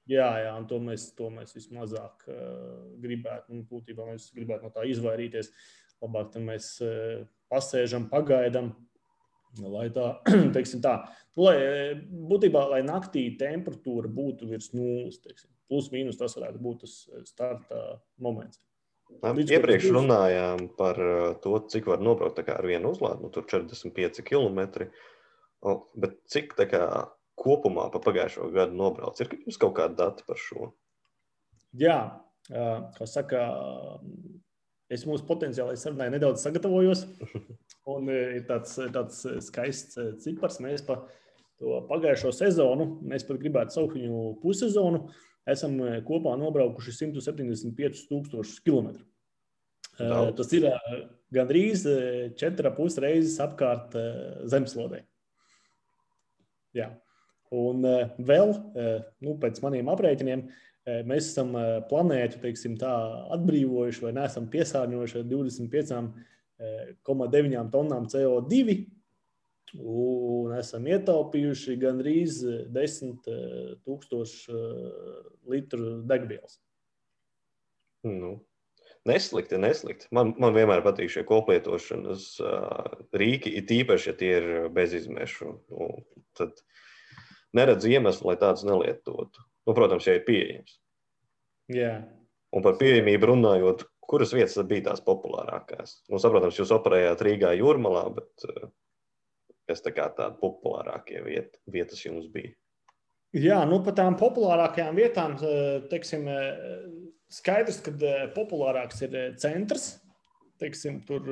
Jā, 0.08 0.28
jā, 0.40 0.52
un 0.56 0.64
to 0.70 0.78
mēs, 0.80 1.10
to 1.18 1.26
mēs 1.28 1.52
vismazāk 1.52 2.24
uh, 2.32 2.86
gribētu. 3.02 3.52
Nu, 3.52 3.66
būtībā 3.68 4.06
mēs 4.08 4.30
gribētu 4.32 4.64
no 4.64 4.72
tā 4.72 4.86
izvairīties. 4.88 5.50
Labāk 6.00 6.38
mēs 6.40 6.70
uh, 6.86 7.26
pasēžam, 7.52 8.08
pagaidām. 8.08 8.72
Lai 9.64 9.88
tā, 9.94 10.12
teiksim, 10.56 10.82
tā, 10.84 10.94
lai, 11.40 11.56
būtībā, 12.30 12.64
lai 12.72 12.80
naktī 12.86 13.26
temperatūra 13.40 14.10
būtu 14.12 14.48
virs 14.50 14.72
nulles, 14.76 15.20
teiksim, 15.24 15.50
plus 15.70 15.90
mīnus 15.94 16.20
tas 16.20 16.36
varētu 16.38 16.62
būt 16.62 16.84
tas 16.84 16.96
starta 17.28 17.84
moments. 18.22 18.62
Līdz 19.24 19.54
Iepriekš 19.56 19.88
būs... 19.88 19.94
runājām 19.96 20.64
par 20.78 20.98
to, 21.42 21.54
cik 21.72 21.88
var 21.88 22.02
nobraukt 22.04 22.42
ar 22.44 22.66
vienu 22.68 22.92
uzlādi, 22.92 23.24
nu, 23.24 23.30
tur 23.32 23.46
45 23.48 24.20
km. 24.26 24.90
Bet 25.98 26.18
cik 26.30 26.52
kā, 26.70 26.82
kopumā 27.38 27.88
pa 27.94 28.02
pagājušo 28.02 28.50
gadu 28.54 28.76
nobrauc? 28.78 29.20
Ir 29.22 29.32
jums 29.40 29.60
kaut 29.60 29.76
kāda 29.78 29.96
data 30.02 30.26
par 30.28 30.40
šo? 30.42 30.72
Jā, 31.78 31.98
kā 32.48 33.08
saka, 33.08 33.46
es 34.92 35.06
mūsu 35.08 35.26
potenciālajai 35.28 35.80
sarunai 35.80 36.10
nedaudz 36.14 36.44
sagatavojos. 36.44 37.06
Un 37.88 38.08
e, 38.12 38.18
ir 38.38 38.44
tāds, 38.48 38.74
e, 38.80 38.88
tāds 38.92 39.22
e, 39.24 39.38
skaists 39.44 39.96
cipars. 40.24 40.60
Mēs 40.64 40.84
pa 40.84 41.00
to 41.58 41.80
pagājušo 41.88 42.32
sezonu, 42.36 42.90
mēs 43.08 43.24
pat 43.26 43.40
gribētu 43.40 43.74
saukt 43.74 43.96
viņu 43.98 44.36
pussezonu, 44.42 45.06
esam 45.48 45.78
kopā 46.06 46.36
nobraukuši 46.38 46.94
175 47.00 48.60
km. 48.66 48.92
Daudz. 49.98 50.36
Tas 50.38 50.52
ir 50.54 50.68
gandrīz 51.34 51.82
4,5 52.38 53.00
reizes 53.02 53.40
apkārt 53.42 53.96
zemeslodē. 54.46 55.00
Jā. 56.76 56.92
Un 57.50 57.82
vēl 58.28 58.52
nu, 59.24 59.34
pēc 59.42 59.58
maniem 59.64 59.90
aprēķiniem, 59.90 60.44
mēs 61.08 61.32
esam 61.32 61.56
planētu 61.90 62.38
teiksim, 62.44 62.76
tā, 62.78 62.92
atbrīvojuši 63.34 64.04
vai 64.04 64.14
neesam 64.20 64.46
piesārņojuši 64.52 65.24
25 65.32 65.96
1,9 66.58 67.68
tonnām 67.72 68.08
CO2. 68.10 68.78
Un 69.78 70.54
esam 70.56 70.86
ietaupījuši 70.88 71.76
gandrīz 71.80 72.40
eh, 72.48 72.60
10 72.72 73.26
000 73.28 73.74
eh, 73.84 74.36
eh, 74.54 75.18
litru 75.52 75.98
degvielas. 76.08 76.56
Nu, 78.08 78.38
Neslikti, 79.08 79.56
neslikti. 79.60 80.08
Man, 80.12 80.34
man 80.42 80.52
vienmēr 80.56 80.82
patīk 80.84 81.08
šie 81.12 81.22
koplietošanas 81.28 82.24
uh, 82.42 82.96
rīki, 83.16 83.54
it 83.60 83.70
īpaši, 83.72 84.10
ja 84.10 84.16
tie 84.18 84.32
ir 84.36 84.48
bezizmešu. 84.74 85.52
Nu, 85.72 85.88
tad 86.36 86.60
neredz 87.56 87.86
iemeslu, 87.88 88.28
lai 88.28 88.36
tādus 88.40 88.66
nelietotu. 88.68 89.44
Nu, 89.68 89.72
protams, 89.76 90.08
ja 90.08 90.18
ir 90.18 90.26
pieejams. 90.26 90.76
Jā. 91.72 91.94
Un 92.52 92.64
par 92.64 92.76
pieejamību 92.80 93.30
runājot, 93.32 93.86
kuras 94.08 94.32
vietas 94.34 94.56
bija 94.68 94.88
tās 94.90 95.02
populārākās? 95.04 95.98
Nu, 96.08 96.20
saprotams, 96.22 96.58
jūs 96.58 96.72
operējāt 96.74 97.24
Rīgā 97.26 97.52
jūrmalā, 97.58 98.06
bet 98.16 98.48
eh, 98.48 98.70
kas 99.68 99.84
tā 99.84 99.92
kā 99.96 100.08
tādi 100.16 100.40
populārākie 100.40 101.20
viet, 101.26 101.60
vietas 101.70 102.02
jums 102.06 102.30
bija? 102.32 102.54
Jā, 103.36 103.60
nu 103.68 103.82
par 103.84 103.92
tām 103.98 104.16
populārākajām 104.16 104.96
vietām, 104.96 105.36
eh, 105.44 105.84
teiksim, 105.92 106.24
eh, 106.32 106.82
skaidrs, 107.32 107.82
ka 107.84 107.94
populārāks 108.36 109.04
ir 109.04 109.18
centrs. 109.40 109.96
Teiksim, 110.58 110.96
tur 111.06 111.22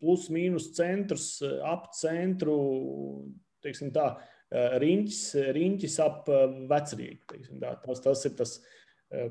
plus 0.00 0.24
mīnus 0.34 0.72
centrs, 0.74 1.36
ap 1.62 1.92
centru, 1.94 2.56
teiksim 3.62 3.92
tā, 3.94 4.08
riņķis, 4.50 5.20
riņķis 5.54 5.94
ap 6.02 6.26
vecrīgu. 6.72 7.38
Tas, 7.60 8.02
tas 8.02 8.24
ir 8.26 8.34
tas 8.40 8.56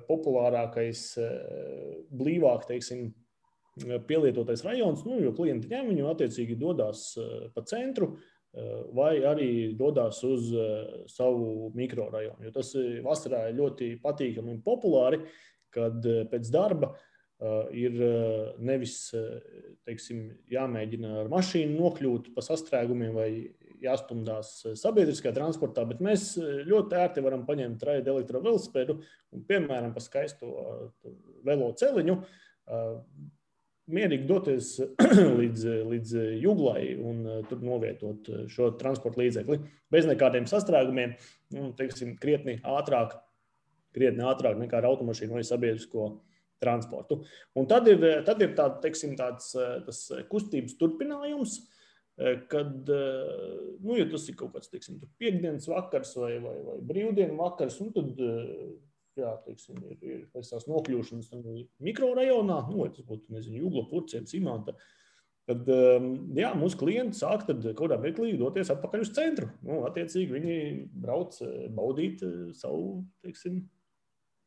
populārākais, 0.07 1.03
blīvāk, 2.11 2.67
teiksim, 2.67 3.09
pielietotais 4.09 4.63
rajons, 4.65 5.05
nu, 5.07 5.19
jo 5.23 5.31
klienti 5.37 5.69
ņem 5.71 5.93
viņu 5.93 6.09
attiecīgi 6.11 6.57
dodas 6.59 7.13
pa 7.55 7.63
centru 7.69 8.17
vai 8.97 9.19
arī 9.29 9.51
dodas 9.77 10.23
uz 10.25 10.49
savu 11.11 11.69
mikrorajonu. 11.77 12.47
Jo 12.47 12.53
tas 12.55 12.73
vasarā 13.05 13.45
ir 13.49 13.59
ļoti 13.59 13.91
patīkami 14.03 14.55
un 14.55 14.63
populāri, 14.65 15.21
kad 15.71 16.01
pēc 16.31 16.49
darba 16.51 16.95
ir 17.71 17.95
nevis 18.59 19.13
teiksim, 19.87 20.25
jāmēģina 20.51 21.13
ar 21.21 21.31
mašīnu 21.31 21.77
nokļūt 21.77 22.33
pa 22.35 22.43
sastrēgumiem 22.43 23.13
vai 23.15 23.29
jāstumdās 23.83 24.51
eh, 24.65 24.75
sabiedriskajā 24.79 25.33
transportā, 25.35 25.85
bet 25.89 26.03
mēs 26.03 26.31
eh, 26.39 26.61
ļoti 26.67 26.99
ērti 26.99 27.23
varam 27.25 27.45
paņemt 27.47 27.83
raidu 27.87 28.13
elektrovelosipēdu 28.15 28.95
un, 28.99 29.43
piemēram, 29.49 29.91
pa 29.95 30.03
skaisto 30.03 30.49
eh, 30.49 31.11
velo 31.47 31.71
celiņu, 31.79 32.19
mierīgi 33.89 34.27
doties 34.29 34.75
līdz, 35.39 35.63
līdz 35.89 36.11
jūglai 36.43 36.83
un 37.01 37.23
tur 37.49 37.63
novietot 37.65 38.27
šo 38.51 38.67
transporta 38.77 39.23
līdzekli 39.23 39.57
bez 39.89 40.05
nekādiem 40.05 40.45
sastrēgumiem, 40.49 41.15
nu, 41.55 41.71
teiksim, 41.79 42.13
krietni 42.21 42.59
ātrāk, 42.61 43.15
krietni 43.95 44.27
ātrāk 44.29 44.59
nekā 44.61 44.77
ar 44.83 44.89
automašīnu 44.91 45.39
vai 45.39 45.41
sabiedrisko 45.47 46.11
transportu. 46.61 47.23
Un 47.57 47.65
tad 47.71 47.89
ir, 47.89 48.05
tad 48.27 48.45
ir 48.45 48.53
tā, 48.53 48.67
teiksim, 48.83 49.17
tāds 49.17 49.55
tas 49.87 50.03
kustības 50.29 50.77
turpinājums, 50.77 51.57
uh, 51.63 51.78
kad 52.51 52.89
eh, 52.89 53.79
nu, 53.79 53.95
ja 53.95 54.05
tas 54.11 54.27
ir 54.27 54.35
kaut 54.39 54.51
kāds 54.55 54.71
teiksim, 54.71 54.99
piekdienas 55.21 55.69
vakars 55.71 56.15
vai, 56.19 56.33
vai, 56.43 56.55
vai 56.65 56.77
brīvdienas 56.91 57.39
vakars, 57.39 57.79
nu, 57.79 57.93
tad 57.95 58.19
eh, 58.25 58.49
jā, 59.21 59.33
teiksim, 59.45 59.79
ir, 59.87 59.97
ir 60.03 60.25
pēc 60.33 60.51
tās 60.51 60.67
nokļūšanas 60.67 61.31
mikrorajonā, 61.85 62.61
nu, 62.71 62.81
vai 62.83 62.89
tas 62.95 63.07
būtu 63.07 63.35
nezinu, 63.35 63.63
Jūgla, 63.63 63.85
Purcēna, 63.91 64.27
Cimanta. 64.29 64.75
Tad 65.49 65.65
jā, 66.37 66.51
mūsu 66.53 66.77
klienti 66.77 67.17
sāk 67.17 67.47
kaut 67.47 67.63
kādā 67.79 67.95
mirklī 67.97 68.35
doties 68.37 68.69
atpakaļ 68.69 69.01
uz 69.01 69.09
centru. 69.15 69.47
Nu, 69.65 69.79
attiecīgi 69.87 70.35
viņi 70.35 70.57
brauc 71.01 71.39
baudīt 71.73 72.21
savu 72.59 72.99
teiksim, 73.25 73.63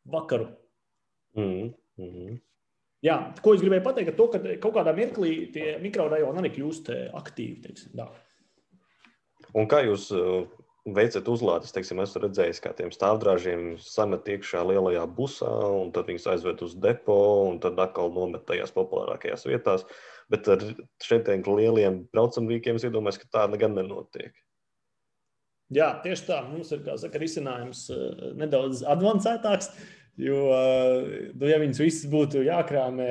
vakaru. 0.07 0.47
Mm 1.35 1.73
-hmm. 1.99 2.39
Jā, 3.03 3.17
ko 3.43 3.57
es 3.57 3.63
gribēju 3.63 3.83
pateikt, 3.83 4.15
to, 4.19 4.29
ka 4.31 4.41
kaut 4.63 4.77
kādā 4.77 4.93
mirklī 4.95 5.33
tie 5.55 5.77
mikrorajoni 5.83 6.43
arī 6.43 6.53
kļūst 6.55 6.91
eh, 6.95 7.07
aktīvi. 7.19 7.63
Teiksim, 7.65 7.97
tā. 7.99 8.07
Un 9.59 9.67
kā 9.71 9.81
jūs, 9.83 10.07
eh, 10.15 10.45
veicat 10.95 11.27
uzlādes, 11.31 11.75
teiksim, 11.75 11.99
esmu 12.03 12.23
redzējis, 12.25 12.61
kā 12.63 12.71
tiem 12.79 12.93
stāvdrāžiem 12.95 13.75
samet 13.83 14.31
iekšā 14.37 14.63
lielajā 14.71 15.03
busā, 15.19 15.51
un 15.83 15.91
tad 15.95 16.11
viņus 16.11 16.29
aizved 16.35 16.63
uz 16.67 16.77
depo, 16.79 17.19
un 17.51 17.59
tad 17.63 17.79
atkal 17.83 18.15
nomet 18.15 18.47
tajās 18.47 18.75
populārākajās 18.75 19.47
vietās. 19.51 19.87
Bet 20.31 20.47
ar 20.51 20.63
šiem 21.03 21.43
lieliem 21.59 22.05
braucamrīkiem 22.15 22.79
es 22.79 22.87
iedomājos, 22.87 23.19
ka 23.23 23.31
tā 23.35 23.59
gan 23.59 23.75
nenotiek. 23.79 24.31
Jā, 25.73 25.89
tieši 26.05 26.27
tā. 26.29 26.39
Mums 26.51 26.71
ir 26.75 26.85
saka, 27.01 27.21
risinājums 27.21 27.87
uh, 27.95 28.33
nedaudz 28.37 28.83
avansētāks. 28.93 29.71
Jo, 30.21 30.39
uh, 30.53 31.07
nu, 31.33 31.47
ja 31.49 31.57
viņas 31.63 31.81
visas 31.81 32.09
būtu 32.13 32.43
jākrāmē 32.45 33.09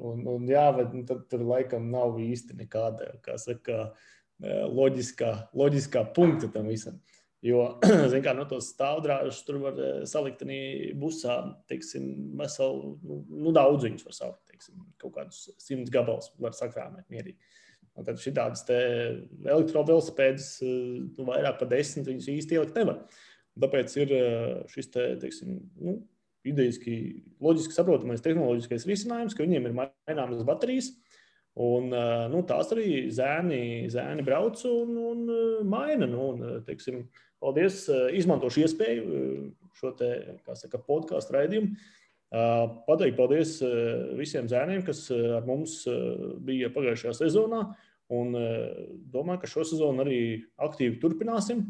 un, 0.00 0.22
un 0.32 0.46
jāved, 0.48 0.94
nu, 0.96 1.04
tad 1.08 1.26
tur 1.28 1.44
laikam 1.44 1.90
nav 1.92 2.16
īsti 2.24 2.56
nekāda, 2.56 3.10
kā 3.24 3.36
saka, 3.40 3.90
uh, 3.90 4.64
loģiskā, 4.72 5.34
loģiskā 5.58 6.06
punkta 6.16 6.48
tam 6.54 6.70
visam. 6.72 6.96
Jo, 7.44 7.76
zināmā 7.84 8.16
mērā, 8.16 8.34
no 8.40 8.48
tos 8.50 8.72
stāvdrāžus 8.72 9.44
tur 9.46 9.60
var 9.62 9.76
salikt 10.08 10.40
arī 10.46 10.60
busā, 10.98 11.36
teiksim, 11.70 12.08
veselu, 12.40 12.96
nu, 13.04 13.20
nu 13.44 13.54
daudz 13.54 13.86
viņus 13.86 14.08
var 14.08 14.16
salikt, 14.16 14.42
teiksim, 14.50 14.82
kaut 14.98 15.14
kādus 15.20 15.44
simtus 15.62 15.92
gabalus 15.94 16.32
var 16.42 16.56
sakrāmēt 16.56 17.06
mierīgi. 17.12 17.38
Un 17.98 18.06
tad 18.06 18.18
šī 18.22 18.32
tādas 18.34 18.64
elektrovelosipēdas, 18.70 20.52
nu, 20.64 21.28
vairāk 21.28 21.60
par 21.60 21.70
desmit 21.70 22.10
viņus 22.10 22.30
īsti 22.34 22.58
ielikt 22.58 22.78
nevar. 22.78 23.02
Tāpēc 23.58 23.94
ir 23.98 24.14
šis 24.70 24.90
te, 24.94 25.06
teiksim, 25.22 25.56
nu, 25.82 25.98
idejiski, 26.46 26.94
loģiski 27.42 27.74
saprotamais 27.74 28.22
tehnoloģiskais 28.24 28.86
risinājums, 28.88 29.34
ka 29.34 29.46
viņiem 29.46 29.70
ir 29.70 29.78
maināmas 29.78 30.44
baterijas, 30.46 30.92
Un, 31.58 31.90
nu, 32.30 32.42
tās 32.46 32.70
arī 32.70 33.08
zēni, 33.10 33.88
zēni 33.90 34.22
brauc 34.26 34.60
un, 34.70 34.92
un 35.10 35.22
maina. 35.66 36.06
Nu, 36.06 36.28
un, 36.34 36.60
teiksim, 36.66 37.02
paldies, 37.42 37.82
izmantošu 38.14 38.62
iespēju 38.62 39.22
šo 39.78 39.90
te, 39.98 40.12
saka, 40.58 40.78
podkāstu 40.86 41.34
raidījumu. 41.34 41.72
Pateikt 42.86 43.18
paldies 43.18 43.56
visiem 44.18 44.46
zēniem, 44.50 44.84
kas 44.86 45.08
ar 45.10 45.48
mums 45.48 45.80
bija 46.46 46.70
pagājušajā 46.74 47.16
sezonā. 47.24 47.64
Un 48.14 48.32
domāju, 49.10 49.42
ka 49.42 49.50
šo 49.50 49.66
sezonu 49.66 50.04
arī 50.04 50.20
aktīvi 50.62 51.00
turpināsim, 51.02 51.66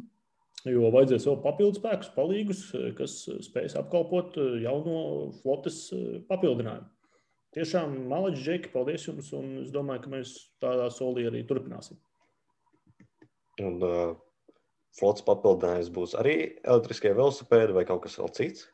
jo 0.67 0.91
vajadzēs 0.95 1.29
vēl 1.29 1.41
papildus 1.45 1.79
spēkus, 1.79 2.15
palīgus, 2.17 2.63
kas 2.99 3.21
spēs 3.47 3.77
apkalpot 3.79 4.41
jauno 4.63 5.01
flotes 5.43 5.85
papildinājumu 6.31 6.89
tiešām 7.57 7.97
malači, 8.11 8.43
Džeki, 8.45 8.73
paldies 8.75 9.07
jums. 9.09 9.33
Un 9.37 9.63
es 9.65 9.73
domāju, 9.75 10.05
ka 10.05 10.15
mēs 10.17 10.35
tādā 10.63 10.89
solī 10.95 11.27
arī 11.29 11.45
turpināsim. 11.49 11.99
Un 13.65 13.81
uh, 13.83 14.15
flots 14.99 15.25
papildinājums 15.27 15.91
būs 15.95 16.15
arī 16.19 16.37
elektriskie 16.63 17.15
velosipēdi 17.17 17.75
vai 17.75 17.87
kaut 17.89 18.05
kas 18.05 18.19
vēl 18.21 18.31
cits? 18.37 18.69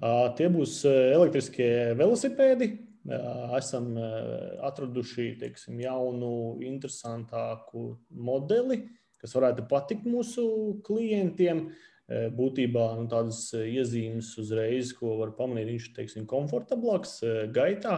Uh, 0.00 0.32
tie 0.38 0.48
būs 0.50 0.80
elektriskie 0.88 1.70
velosipēdi. 1.98 2.72
Uh, 3.04 3.52
esam 3.58 3.90
uh, 4.00 4.54
atraduši 4.64 5.34
teiksim, 5.42 5.76
jaunu, 5.84 6.56
interesantāku 6.64 7.90
modeli, 8.08 8.86
kas 9.24 9.34
varētu 9.38 9.64
patikt 9.70 10.06
mūsu 10.08 10.44
klientiem. 10.84 11.68
Eh, 12.04 12.26
būtībā 12.36 12.90
nu, 12.98 13.06
tādas 13.08 13.46
eh, 13.56 13.64
iezīmes 13.78 14.34
uzreiz, 14.42 14.92
ko 14.92 15.14
var 15.22 15.32
pamanīt, 15.38 15.70
viņš 15.70 16.18
ir 16.20 16.26
komfortablāks 16.28 17.22
eh, 17.24 17.38
gaitā. 17.48 17.96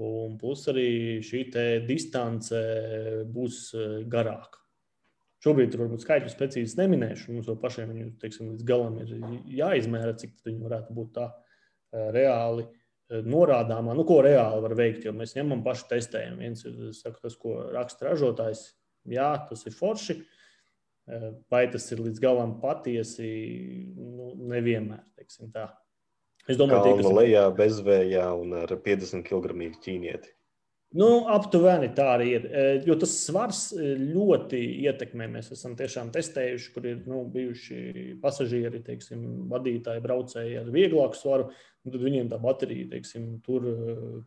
Un 0.00 0.34
plus 0.40 0.64
arī 0.72 1.20
šī 1.22 1.42
distance 1.84 2.56
būs 3.28 3.58
garāka. 4.08 4.62
Šobrīd 5.44 5.74
tur 5.74 5.82
varbūt 5.82 6.06
skaitļus 6.06 6.38
precīzi 6.38 6.78
neminēšu. 6.78 7.34
Mums 7.34 7.50
jau 7.50 7.56
pašiem 7.60 7.92
viņu 7.92 8.06
teiksim, 8.22 8.54
līdz 8.54 8.64
galam 8.64 8.96
ir 9.02 9.12
jāizmēra, 9.58 10.14
cik 10.16 10.38
viņi 10.46 10.64
varētu 10.64 10.96
būt 10.96 11.12
tā 11.18 11.28
reāli 12.16 12.64
norādāmā. 13.28 13.92
Nu, 13.98 14.06
ko 14.08 14.22
reāli 14.24 14.64
var 14.64 14.76
veikt, 14.78 15.04
jo 15.04 15.12
mēs 15.12 15.36
ņemam 15.36 15.60
pašu 15.66 15.90
testējumu. 15.92 16.40
Viens 16.46 16.64
ir 16.64 16.80
saka, 16.96 17.20
tas, 17.26 17.36
ko 17.36 17.58
raksta 17.68 18.08
ražotājs. 18.08 18.70
Jā, 19.10 19.34
tas 19.50 19.68
ir 19.68 19.76
forši. 19.76 20.16
Uh, 20.16 20.39
Vai 21.50 21.64
tas 21.72 21.86
ir 21.92 22.02
līdz 22.04 22.20
galam 22.22 22.56
patiesi? 22.62 23.30
Nu, 23.96 24.34
nevienmēr. 24.50 25.06
Es 26.48 26.58
domāju, 26.58 26.82
ka 26.82 26.92
tas 26.98 27.06
ir 27.06 27.16
lejā, 27.16 27.46
bezvējā 27.54 28.26
un 28.40 28.54
ar 28.62 28.76
50 28.84 29.26
kg 29.26 29.72
ķīnieti. 29.84 30.32
Nu, 30.98 31.06
aptuveni 31.30 31.92
tā 31.94 32.06
arī 32.16 32.30
ir. 32.34 32.46
Jo 32.82 32.96
tas 32.98 33.12
svars 33.22 33.60
ļoti 33.76 34.58
ietekmē. 34.88 35.28
Mēs 35.30 35.52
esam 35.54 35.76
tiešām 35.78 36.10
testējuši, 36.14 36.72
kur 36.74 36.88
ir 36.90 37.04
nu, 37.06 37.22
bijuši 37.30 38.16
pasažieri, 38.22 38.82
teiksim, 38.86 39.22
vadītāji, 39.52 40.02
braucēji 40.02 40.58
ar 40.64 40.72
vieglāku 40.74 41.18
svaru. 41.18 41.52
Tad 41.86 42.00
viņiem 42.02 42.32
tā 42.32 42.40
baterija 42.42 42.90
teiksim, 42.96 43.36
tur 43.46 43.68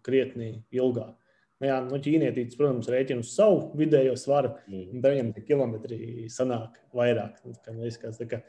krietni 0.07 0.63
ilgāk. 0.71 1.17
Nu, 1.63 1.69
jā, 1.69 1.77
nu, 1.79 1.95
ķīnietis, 2.03 2.57
protams, 2.59 2.89
rēķina 2.91 3.23
uz 3.23 3.29
savu 3.31 3.69
vidējo 3.79 4.17
svaru, 4.19 4.49
mm. 4.67 4.81
un 4.91 5.03
viņam 5.05 5.29
tie 5.31 5.43
kilometri 5.47 5.99
sanāk 6.27 6.75
vairāk. 6.91 7.37
Kā 7.63 7.71
mēs, 7.77 7.95
kā 8.01 8.11
saka, 8.11 8.41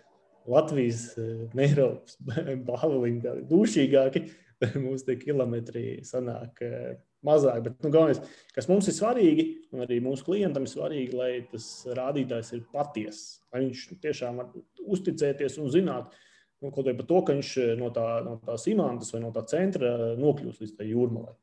Latvijas, 0.51 1.13
eh, 1.23 1.45
Eiropas 1.69 2.19
balvīgi 2.67 3.37
dušīgāki, 3.47 4.25
tad 4.59 4.75
mums 4.83 5.07
tie 5.07 5.15
kilometri 5.21 5.85
sanāk 6.03 6.59
eh, 6.67 6.97
mazāk. 7.23 7.61
Bet, 7.69 7.77
nu, 7.87 7.93
galvenais, 7.95 8.19
kas 8.57 8.67
mums 8.73 8.91
ir 8.91 8.99
svarīgi, 8.99 9.47
un 9.71 9.87
arī 9.87 10.01
mūsu 10.03 10.27
klientam 10.27 10.67
ir 10.67 10.75
svarīgi, 10.75 11.15
lai 11.15 11.31
tas 11.55 11.69
rādītājs 11.95 12.51
ir 12.59 12.67
patiess. 12.75 13.39
Lai 13.55 13.63
viņš 13.69 13.87
tiešām 14.03 14.43
var 14.43 14.51
uzticēties 14.83 15.61
un 15.63 15.71
zināt, 15.71 16.19
nu, 16.59 16.75
kaut 16.75 16.83
arī 16.89 16.99
par 16.99 17.13
to, 17.15 17.23
ka 17.23 17.39
viņš 17.39 17.55
eh, 17.63 17.73
no, 17.79 17.95
tā, 17.95 18.11
no 18.27 18.41
tās 18.43 18.67
imantas 18.75 19.15
vai 19.15 19.23
no 19.23 19.31
tā 19.39 19.47
centra 19.55 20.17
nokļūst 20.19 20.67
līdz 20.67 20.77
tai 20.83 20.91
jūrmalai. 20.91 21.39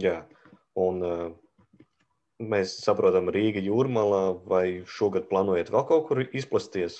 Jā. 0.00 0.20
Un, 0.78 1.02
mēs 2.42 2.78
saprotam, 2.82 3.30
Rīga 3.32 3.62
jūrmalā, 3.62 4.22
vai 4.48 4.66
šogad 4.88 5.28
plānojat 5.30 5.72
vēl 5.72 5.84
kaut 5.88 6.06
kur 6.08 6.22
izplasties? 6.24 6.98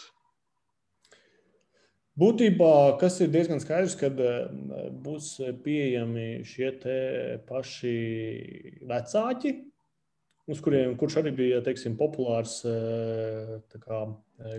Būtībā, 2.21 2.99
kas 3.01 3.17
ir 3.25 3.31
diezgan 3.33 3.63
skaidrs, 3.63 3.97
kad 3.97 4.19
būs 5.01 5.39
pieejami 5.65 6.43
šie 6.45 6.75
paši 7.49 7.95
vecāki, 8.85 9.55
uz 10.53 10.61
kuriem 10.61 10.93
kurš 11.01 11.23
arī 11.23 11.33
bija 11.39 11.63
teiksim, 11.65 11.97
populārs 11.97 12.59
kā, 13.73 14.03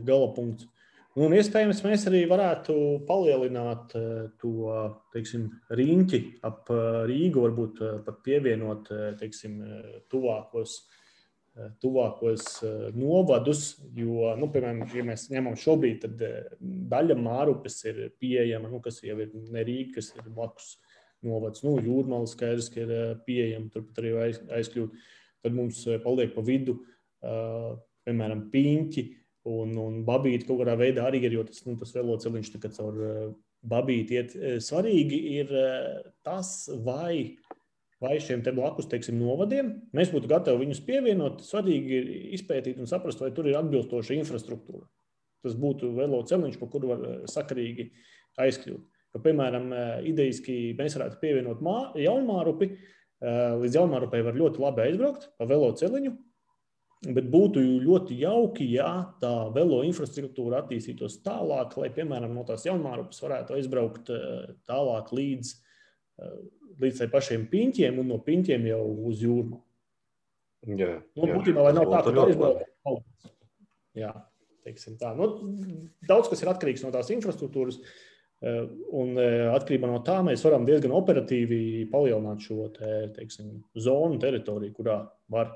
gala 0.02 0.32
punkts. 0.34 0.66
Un 1.14 1.30
iespējams, 1.38 1.84
mēs 1.86 2.08
arī 2.10 2.24
varētu 2.26 2.76
palielināt 3.06 3.92
eh, 4.00 4.06
to 4.42 4.74
teiksim, 5.14 5.46
riņķi 5.78 6.20
ap 6.50 6.72
eh, 6.74 7.04
Rīgu, 7.12 7.44
varbūt 7.44 7.82
eh, 7.86 8.00
pat 8.08 8.18
pievienot 8.26 8.90
teiksim, 9.20 9.60
tuvākos, 10.10 10.80
tuvākos 11.84 12.48
novadus. 12.98 13.76
Jo, 13.94 14.32
nu, 14.42 14.50
piemēram, 14.50 14.88
ja 14.90 15.06
mēs 15.06 15.28
ņemam 15.30 15.60
šobrīd, 15.62 16.08
tad 16.08 16.24
daļa 16.96 17.20
mārupes 17.22 17.78
ir 17.92 18.08
pieejama, 18.18 18.74
nu, 18.74 18.82
kas 18.82 19.04
jau 19.06 19.20
ir 19.22 19.38
ne 19.54 19.62
Rīga, 19.68 20.00
kas 20.00 20.16
ir 20.18 20.34
blakus 20.34 20.80
novads. 21.22 21.62
Nu, 21.62 21.78
Jūrmālas 21.78 22.34
skaidrs, 22.34 22.74
ka 22.74 22.82
ir 22.88 23.20
pieejama, 23.28 23.70
turpat 23.70 24.02
arī 24.02 24.18
aiz, 24.26 24.42
aizkļūt. 24.50 24.98
Tad 25.46 25.54
mums 25.54 25.86
paliek 26.02 26.34
pa 26.34 26.42
vidu, 26.48 26.80
piemēram, 27.22 28.48
piņķi 28.50 29.12
Un, 29.44 29.74
un 29.76 30.04
babīti 30.08 30.48
kaut 30.48 30.62
kādā 30.62 30.78
veidā 30.80 31.04
arī 31.04 31.20
ir, 31.28 31.34
jo 31.36 31.42
tas, 31.44 31.66
nu, 31.68 31.76
tas 31.76 31.92
veloceliņš 31.92 32.54
caur 32.78 33.00
uh, 33.04 33.34
babīti 33.68 34.16
iet. 34.16 34.36
Eh, 34.38 34.56
svarīgi 34.64 35.20
ir 35.34 35.52
uh, 35.52 35.98
tas, 36.24 36.70
vai, 36.86 37.36
vai 38.04 38.16
šiem 38.24 38.44
te 38.46 38.54
blakus 38.56 38.88
teiksim, 38.92 39.20
novadiem 39.20 39.74
mēs 39.92 40.14
būtu 40.16 40.32
gatavi 40.32 40.64
viņus 40.64 40.82
pievienot. 40.88 41.44
Svarīgi 41.44 42.00
ir 42.00 42.10
izpētīt 42.40 42.80
un 42.80 42.88
saprast, 42.88 43.20
vai 43.20 43.34
tur 43.36 43.52
ir 43.52 43.60
atbilstoša 43.60 44.16
infrastruktūra. 44.22 44.88
Tas 45.44 45.60
būtu 45.60 45.92
veloceliņš, 45.98 46.60
pa 46.62 46.72
kuru 46.72 46.94
var 46.94 47.06
sakarīgi 47.28 47.90
aizkļūt. 48.40 48.90
Jo, 49.14 49.20
piemēram, 49.22 49.74
idejiski 50.08 50.72
mēs 50.78 50.96
varētu 50.96 51.20
pievienot 51.20 51.60
mā, 51.62 51.92
jaunmārupi. 52.00 52.72
Līdz 53.60 53.76
jaunmārupai 53.78 54.24
var 54.26 54.40
ļoti 54.40 54.64
labi 54.64 54.88
aizbraukt 54.88 55.28
pa 55.38 55.46
veloceliņu, 55.52 56.16
Bet 57.04 57.26
būtu 57.28 57.60
ļoti 57.84 58.16
jauki, 58.22 58.66
ja 58.78 58.90
tā 59.20 59.32
velo 59.56 59.82
infrastruktūra 59.84 60.62
attīstītos 60.62 61.18
tālāk, 61.26 61.76
lai, 61.82 61.90
piemēram, 61.92 62.32
no 62.32 62.46
tās 62.48 62.64
jaunmārupas 62.64 63.20
varētu 63.26 63.58
aizbraukt 63.58 64.12
eh, 64.14 64.54
tālāk 64.70 65.12
līdz, 65.12 65.50
eh, 66.24 66.38
līdz 66.80 67.02
pašiem 67.12 67.44
piņķiem 67.52 68.00
un 68.00 68.08
no 68.14 68.20
piņķiem 68.24 68.70
jau 68.70 68.86
uz 69.10 69.24
jūru. 69.26 69.60
Jā, 70.64 70.94
nu, 71.18 71.28
jā. 71.28 71.36
Būtībā, 71.36 71.66
lai 71.66 71.74
nav 71.76 71.92
tā, 71.92 72.00
ka 72.06 72.24
aizbraukt. 72.24 73.28
Jā, 74.00 74.14
teiksim 74.64 74.96
tā. 75.02 75.12
Nu, 75.18 75.28
daudz 76.08 76.32
kas 76.32 76.46
ir 76.46 76.54
atkarīgs 76.54 76.86
no 76.86 76.94
tās 76.96 77.12
infrastruktūras. 77.12 77.82
Eh, 78.44 78.64
un 78.96 79.20
atkarībā 79.20 79.92
no 79.92 80.00
tā 80.08 80.22
mēs 80.24 80.46
varam 80.48 80.64
diezgan 80.68 80.96
operatīvi 80.96 81.84
palielināt 81.92 82.48
šo 82.48 82.72
te, 82.80 82.96
teiksim, 83.20 83.58
zonu, 83.76 84.22
teritoriju, 84.24 84.78
kurā 84.80 85.02
var 85.36 85.52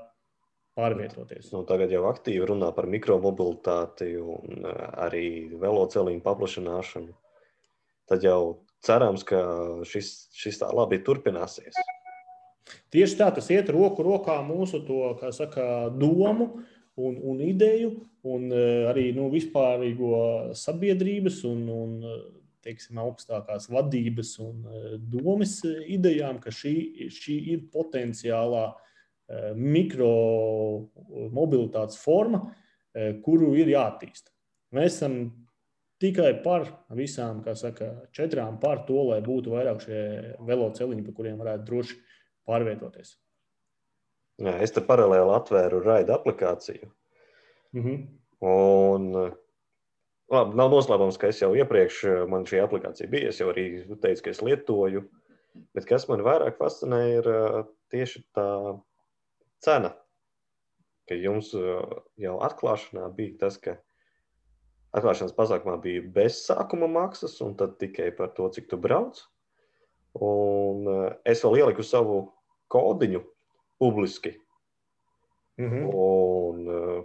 pārvietoties. 0.78 1.50
Nu, 1.54 1.64
tagad 1.68 1.92
jau 1.92 2.04
aktīvi 2.10 2.46
runā 2.52 2.70
par 2.76 2.88
mikromobilitāti 2.90 4.14
un 4.22 4.66
arī 4.70 5.26
veloceliņu 5.58 6.24
paplašināšanu. 6.24 7.14
Tad 8.08 8.24
jau 8.24 8.40
cerams, 8.86 9.24
ka 9.26 9.42
šis, 9.88 10.30
šis 10.38 10.62
tā 10.62 10.70
labi 10.74 11.00
turpināsies. 11.04 11.76
Tieši 12.92 13.18
tā, 13.18 13.30
tas 13.34 13.48
iet 13.52 13.70
roku 13.72 14.04
rokā 14.04 14.38
mūsu 14.44 14.80
to, 14.86 15.02
saka, 15.34 15.88
domu 15.92 16.50
un, 16.96 17.16
un 17.16 17.40
ideju, 17.44 17.92
un 18.28 18.48
arī 18.90 19.10
nu, 19.16 19.28
vispārīgo 19.32 20.54
sabiedrības 20.56 21.42
un, 21.48 21.64
un 21.72 21.94
teiksim, 22.64 22.98
augstākās 23.00 23.68
vadības 23.72 24.34
un 24.44 24.64
domas 25.10 25.60
idejām, 25.64 26.40
ka 26.42 26.52
šī, 26.54 27.08
šī 27.14 27.38
ir 27.54 27.64
potenciālā 27.72 28.66
mikromobilitātes 29.54 31.98
forma, 32.00 32.54
kuru 33.24 33.56
ir 33.58 33.68
jāattīsta. 33.74 34.30
Mēs 34.76 34.90
esam 34.96 35.14
tikai 36.02 36.32
par 36.44 36.62
visām, 36.96 37.42
kā 37.44 37.52
saka, 37.58 37.86
četrām 38.14 38.52
par 38.62 38.78
to, 38.88 38.98
lai 39.10 39.20
būtu 39.24 39.50
vairāk 39.54 39.78
šie 39.84 40.00
veloceliņi, 40.48 41.06
pa 41.06 41.12
kuriem 41.16 41.36
varētu 41.40 41.62
droši 41.68 41.94
pārvietoties. 42.48 43.08
Jā, 44.38 44.54
es 44.62 44.70
te 44.74 44.80
paralēli 44.86 45.32
atvēru 45.34 45.78
raida 45.82 46.14
aplikāciju. 46.14 46.86
Mm 47.74 47.82
-hmm. 47.84 47.98
Un, 48.48 49.02
labi, 50.30 50.56
nav 50.56 50.70
noslēpums, 50.70 51.18
ka 51.18 51.28
es 51.28 51.42
jau 51.42 51.56
iepriekš 51.56 52.04
man 52.30 52.46
šī 52.46 52.62
aplikācija 52.62 53.10
bija. 53.10 53.28
Es 53.28 53.40
jau 53.40 53.48
arī 53.50 53.96
teicu, 54.00 54.22
ka 54.22 54.30
es 54.30 54.42
lietoju. 54.42 55.02
Bet 55.74 55.86
kas 55.86 56.08
man 56.08 56.22
vairāk 56.22 56.56
fascinē, 56.56 57.18
ir 57.18 57.24
tieši 57.90 58.22
tā 58.36 58.78
cena. 59.64 59.94
Ka 61.08 61.16
jums 61.16 61.54
jau 62.20 62.34
atklāšanā 62.44 63.06
bija 63.16 63.38
tas, 63.46 63.56
ka 63.56 63.78
atklāšanas 64.96 65.36
pasākumā 65.36 65.76
bija 65.82 66.04
bez 66.14 66.42
sākuma 66.46 66.88
maksas, 66.90 67.36
un 67.44 67.54
tad 67.58 67.76
tikai 67.80 68.10
par 68.16 68.32
to, 68.36 68.48
cik 68.54 68.68
tu 68.70 68.78
brauc. 68.80 69.20
Un 70.18 70.88
eh, 70.88 71.12
es 71.34 71.44
vēl 71.44 71.60
ieliku 71.60 71.84
savu 71.84 72.22
kodiņu 72.72 73.22
publiski. 73.78 74.38
Mm 75.58 75.70
-hmm. 75.70 75.94
Un, 75.94 76.68
eh, 76.68 77.04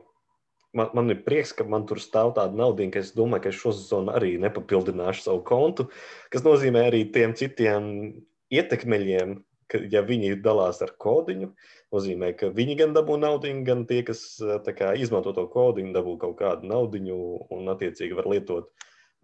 man, 0.74 0.89
man 0.94 1.10
ir 1.10 1.24
prieks, 1.26 1.54
ka 1.54 1.63
man 1.63 1.86
tur 1.86 1.98
stāv 1.98 2.34
tāda 2.36 2.56
nauda, 2.56 2.89
ka 2.92 3.00
es 3.00 3.13
domāju, 3.16 3.42
ka 3.44 3.50
es 3.50 3.56
šo 3.56 3.72
sezonu 3.72 4.12
arī 4.12 4.38
nepapildināšu 4.39 5.22
savu 5.22 5.44
kontu, 5.44 5.89
kas 6.30 6.44
nozīmē 6.44 6.89
arī 6.89 7.12
tiem 7.13 7.34
citiem 7.34 8.13
ietekmeļiem, 8.50 9.44
ka, 9.73 9.81
ja 9.91 10.03
viņi 10.05 10.38
dalās 10.45 10.79
ar 10.86 10.93
kodiņu, 11.01 11.49
nozīmē, 11.93 12.31
ka 12.38 12.51
viņi 12.53 12.77
gan 12.79 12.95
dabū 12.95 13.17
naudu, 13.19 13.51
gan 13.67 13.83
tie, 13.89 14.03
kas 14.05 14.23
kā, 14.69 14.93
izmanto 15.01 15.33
to 15.36 15.47
kodiņu, 15.51 15.93
dabū 15.97 16.15
kaut 16.21 16.38
kādu 16.39 16.69
naudu 16.69 17.01
un, 17.49 17.67
attiecīgi, 17.73 18.15
var 18.17 18.29
lietot 18.29 18.71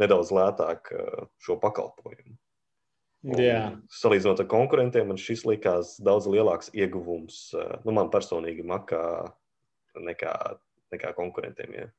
nedaudz 0.01 0.33
lētāk 0.35 0.93
šo 1.43 1.59
pakalpojumu. 1.61 2.37
Salīdzinot 3.91 4.39
ar 4.39 4.47
konkurentiem, 4.47 5.09
man 5.11 5.19
šis 5.19 5.43
likās 5.47 5.97
daudz 5.99 6.29
lielāks 6.31 6.71
ieguvums 6.71 7.49
nu, 7.83 7.91
man 7.91 8.11
personīgi 8.13 8.63
makā 8.63 9.03
nekā, 9.99 10.35
nekā 10.95 11.11
konkurentiem. 11.17 11.75
Ja. 11.75 11.89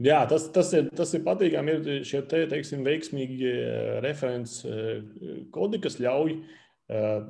Jā, 0.00 0.22
tas, 0.30 0.48
tas, 0.54 0.72
ir, 0.74 0.88
tas 0.96 1.12
ir 1.14 1.22
patīkami. 1.26 1.76
Ir 1.76 2.06
šie 2.08 2.22
te, 2.30 2.46
teiksim, 2.50 2.80
veiksmīgi 2.86 3.52
referents 4.02 4.62
kodi, 5.54 5.78
kas 5.84 6.00
ļauj 6.02 6.32
uh, 6.38 6.58
Eh, 6.92 7.20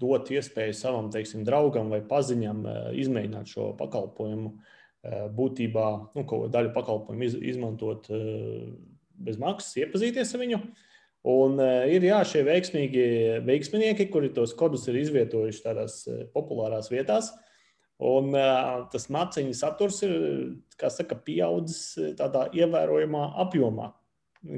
dot 0.00 0.30
iespēju 0.32 0.74
savam 0.74 1.10
teiksim, 1.12 1.44
draugam 1.46 1.90
vai 1.92 2.00
paziņam 2.08 2.64
eh, 2.66 2.86
izmēģināt 3.04 3.52
šo 3.52 3.68
pakalpojumu. 3.78 4.54
Eh, 5.04 5.26
būtībā 5.36 5.88
nu, 6.16 6.24
daļu 6.50 6.72
pakalpojumu 6.74 7.28
iz, 7.28 7.36
izmantot 7.52 8.08
bez 9.14 9.38
maksas, 9.38 9.76
iepazīties 9.84 10.34
ar 10.34 10.42
viņu. 10.42 10.60
Un 11.30 11.56
ir 11.88 12.04
jā, 12.04 12.18
šie 12.28 12.42
veiksmīgi 12.44 13.04
veiksminieki, 13.46 14.10
kuri 14.12 14.28
tos 14.36 14.52
kodus 14.58 14.82
ir 14.90 14.98
izvietojuši 15.00 15.62
tādās 15.64 16.02
populārās 16.34 16.90
vietās. 16.92 17.30
Un 18.02 18.32
uh, 18.34 18.84
tas 18.90 19.06
maciņu 19.12 19.54
saturs 19.54 20.00
ir 20.02 20.14
saka, 20.90 21.14
pieaudzis 21.14 22.14
tādā 22.18 22.48
ievērojamā 22.50 23.28
apjomā. 23.44 23.92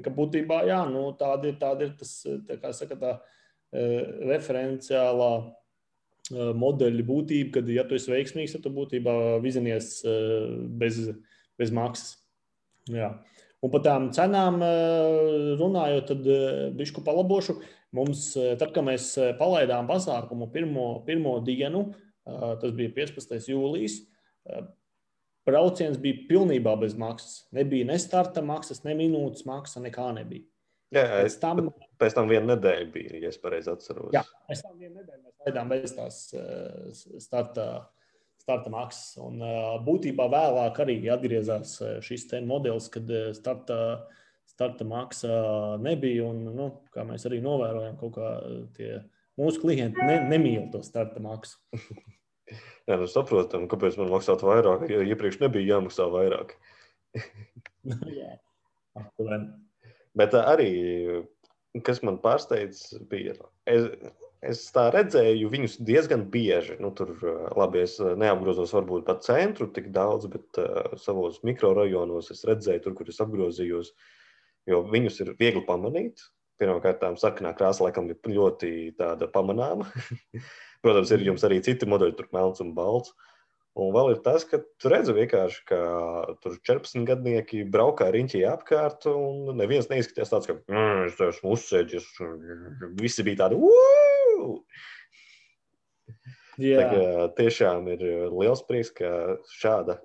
Ka 0.03 0.11
būtībā 0.11 0.62
jā, 0.66 0.81
nu, 0.88 1.11
tāda 1.18 1.53
ir, 1.53 1.59
tāda 1.61 1.87
ir 1.87 1.92
tas, 2.01 2.14
tā 2.49 2.72
saka, 2.75 2.96
tā, 2.99 3.12
uh, 3.18 3.37
referenciālā 3.75 5.31
eh, 5.44 6.53
modeļa 6.57 7.07
būtība, 7.07 7.53
kad, 7.59 7.70
ja 7.70 7.85
tu 7.87 7.96
esi 7.99 8.12
veiksmīgs, 8.12 8.57
tad 8.57 8.66
tu 8.66 8.72
būtībā 8.75 9.40
vizinies 9.44 10.01
eh, 10.07 10.46
bez, 10.81 11.01
bez 11.59 11.72
maksas. 11.75 12.16
Jā. 12.92 13.16
Un 13.64 13.72
par 13.72 13.83
tām 13.83 14.11
cenām 14.14 14.61
runājot, 15.59 16.11
tad 16.12 16.27
bišku 16.77 17.03
palabošu. 17.03 17.57
Mums, 17.96 18.29
tad, 18.61 18.68
kad 18.75 18.85
mēs 18.85 19.09
palaidām 19.40 19.88
pasākumu 19.88 20.46
pirmo, 20.53 20.85
pirmo 21.07 21.33
dienu, 21.42 21.87
tas 22.27 22.75
bija 22.75 22.93
15. 22.97 23.39
jūlijas, 23.53 24.01
brauciens 25.47 25.99
bija 26.03 26.27
pilnībā 26.29 26.75
bez 26.81 26.97
maksas. 26.99 27.47
Nebija 27.55 27.87
ne 27.89 27.99
starta 28.03 28.43
maksas, 28.45 28.83
ne 28.87 28.97
minūtes 28.99 29.47
maksa, 29.49 29.83
nekā 29.85 30.11
nebija. 30.19 30.47
Jā, 30.95 31.03
pēc 31.11 31.37
tam, 31.43 31.61
pēc 31.99 32.15
tam 32.15 32.29
viena 32.31 32.53
nedēļa 32.53 32.87
bija, 32.95 33.19
ja 33.25 33.31
es 33.33 33.41
pareizi 33.43 33.73
atceros. 33.73 34.12
Jā, 34.15 34.23
pēc 34.47 34.62
tam 34.62 34.77
viena 34.79 35.01
nedēļa 35.01 35.23
mēs 35.25 35.41
gaidām 35.43 35.73
bez 35.73 35.95
tās 35.97 36.21
uh, 36.39 37.17
starta, 37.23 37.67
starta 38.43 38.71
maksas. 38.71 39.17
Un 39.23 39.43
būtībā 39.87 40.29
vēlāk 40.31 40.79
arī 40.85 41.01
atgriezās 41.11 41.75
eh, 41.83 41.97
šis 42.07 42.29
modelis, 42.47 42.87
kad 42.95 43.11
starta, 43.35 43.79
starta 44.47 44.87
maksa 44.87 45.41
nebija. 45.83 46.29
Un, 46.31 46.45
nu, 46.55 46.69
kā 46.95 47.03
mēs 47.09 47.27
arī 47.27 47.43
novērojam, 47.43 47.99
kaut 47.99 48.15
kā 48.21 48.31
tie 48.79 48.93
mūsu 49.40 49.62
klienti 49.62 50.03
ne, 50.07 50.20
nemīl 50.31 50.68
to 50.72 50.83
starta 50.87 51.22
maksu. 51.22 51.59
Jā, 52.87 52.94
nu 53.01 53.09
saprotam, 53.11 53.66
kāpēc 53.70 53.96
man 53.99 54.12
maksāt 54.12 54.44
vairāk, 54.46 54.87
jo 54.90 55.03
iepriekš 55.03 55.40
nebija 55.42 55.75
jāmaksā 55.75 56.07
vairāk. 56.12 56.55
Jā, 58.20 58.37
aptuveni. 58.99 59.51
Bet 60.16 60.37
arī, 60.38 60.70
kas 61.85 62.01
man 62.07 62.20
pārsteidz, 62.22 62.85
bija, 63.11 63.35
es, 63.68 63.88
es 64.46 64.62
tā 64.72 64.87
redzēju 64.94 65.51
viņus 65.53 65.77
diezgan 65.88 66.25
bieži. 66.33 66.79
Nu, 66.83 66.92
tur, 66.96 67.12
labi, 67.59 67.83
es 67.85 67.99
neapgrozos 68.01 68.72
varbūt 68.77 69.05
pa 69.09 69.18
centru 69.27 69.68
tik 69.75 69.90
daudz, 69.96 70.31
bet 70.33 70.62
uh, 70.62 70.94
savos 71.03 71.42
mikrorajonos 71.46 72.31
es 72.33 72.46
redzēju, 72.49 72.87
tur, 72.87 72.96
kur 73.01 73.12
es 73.12 73.20
apgrozījos, 73.25 73.92
jo 74.70 74.81
viņus 74.87 75.20
ir 75.27 75.35
viegli 75.40 75.66
pamanīt. 75.66 76.25
Pirmkārt, 76.61 77.03
sarkanā 77.21 77.53
krāsa 77.57 77.85
laikam 77.85 78.09
ir 78.12 78.33
ļoti 78.33 78.71
pamanāma. 79.35 79.88
Protams, 80.85 81.12
ir 81.12 81.25
jums 81.27 81.45
arī 81.45 81.61
citi 81.64 81.88
modeļi, 81.88 82.16
tur 82.16 82.31
melns 82.37 82.62
un 82.64 82.73
balts. 82.77 83.12
Un 83.77 83.90
vēl 83.92 84.14
ir 84.14 84.21
tas, 84.25 84.47
ka 84.49 84.62
tu 84.81 84.88
redzi 84.88 85.12
vienkārši, 85.12 85.59
ka 85.69 85.79
tur 86.40 86.55
14 86.64 87.05
gadnieki 87.11 87.61
braukā 87.69 88.09
riņķī 88.14 88.40
apkārt, 88.49 89.05
un 89.11 89.51
neviens 89.59 89.90
neizskatījās 89.90 90.33
tāds, 90.33 90.49
ka 90.49 90.57
mm, 90.57 91.03
es 91.11 91.21
esmu 91.27 91.53
uzsēdzies. 91.59 92.07
Visi 93.03 93.27
bija 93.27 93.42
tādi, 93.45 93.61
Woo! 93.61 94.62
Tā 96.57 96.87
kā, 96.88 97.05
tiešām 97.37 97.90
ir 97.92 98.05
liels 98.33 98.64
prieks, 98.64 98.95
ka 98.97 99.11
šāda 99.59 99.99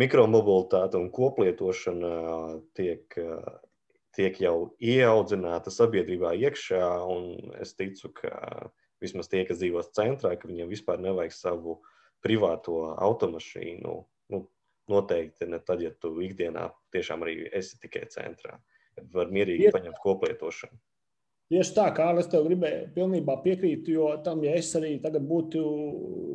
mikromobilitāte 0.00 0.98
un 0.98 1.06
koplietošana 1.14 2.14
tiek, 2.74 3.06
tiek 4.16 4.38
jau 4.42 4.56
ieaudzināta 4.82 5.72
sabiedrībā 5.72 6.34
iekšā. 6.36 6.84
Es 7.62 7.74
ticu, 7.78 8.12
ka 8.16 8.70
vismaz 9.02 9.30
tie, 9.32 9.44
kas 9.48 9.60
dzīvos 9.60 9.92
centrā, 9.96 10.34
ka 10.38 10.50
viņiem 10.50 10.70
vispār 10.70 11.00
nevajag 11.02 11.34
savu 11.36 11.80
privāto 12.22 12.92
automašīnu, 13.02 13.96
nu, 14.32 14.40
noteikti 14.92 15.48
ne 15.50 15.58
tad, 15.64 15.82
ja 15.82 15.90
tu 15.98 16.14
ikdienā 16.22 16.68
tiešām 16.94 17.24
arī 17.26 17.42
esi 17.50 17.80
tikai 17.82 18.06
centrā. 18.12 18.58
Var 19.12 19.30
mierīgi 19.32 19.66
Tieši. 19.66 19.74
paņemt 19.74 20.02
koplietošanu. 20.02 20.78
Tieši 21.52 21.74
tā, 21.76 21.86
kā 21.92 22.06
es 22.20 22.28
tev 22.32 22.46
gribēju, 22.46 22.92
pilnībā 22.94 23.34
piekrītu, 23.44 23.92
jo 23.92 24.08
tam, 24.24 24.40
ja 24.44 24.54
es 24.56 24.70
arī 24.78 24.94
tagad 25.02 25.24
būtu 25.28 25.62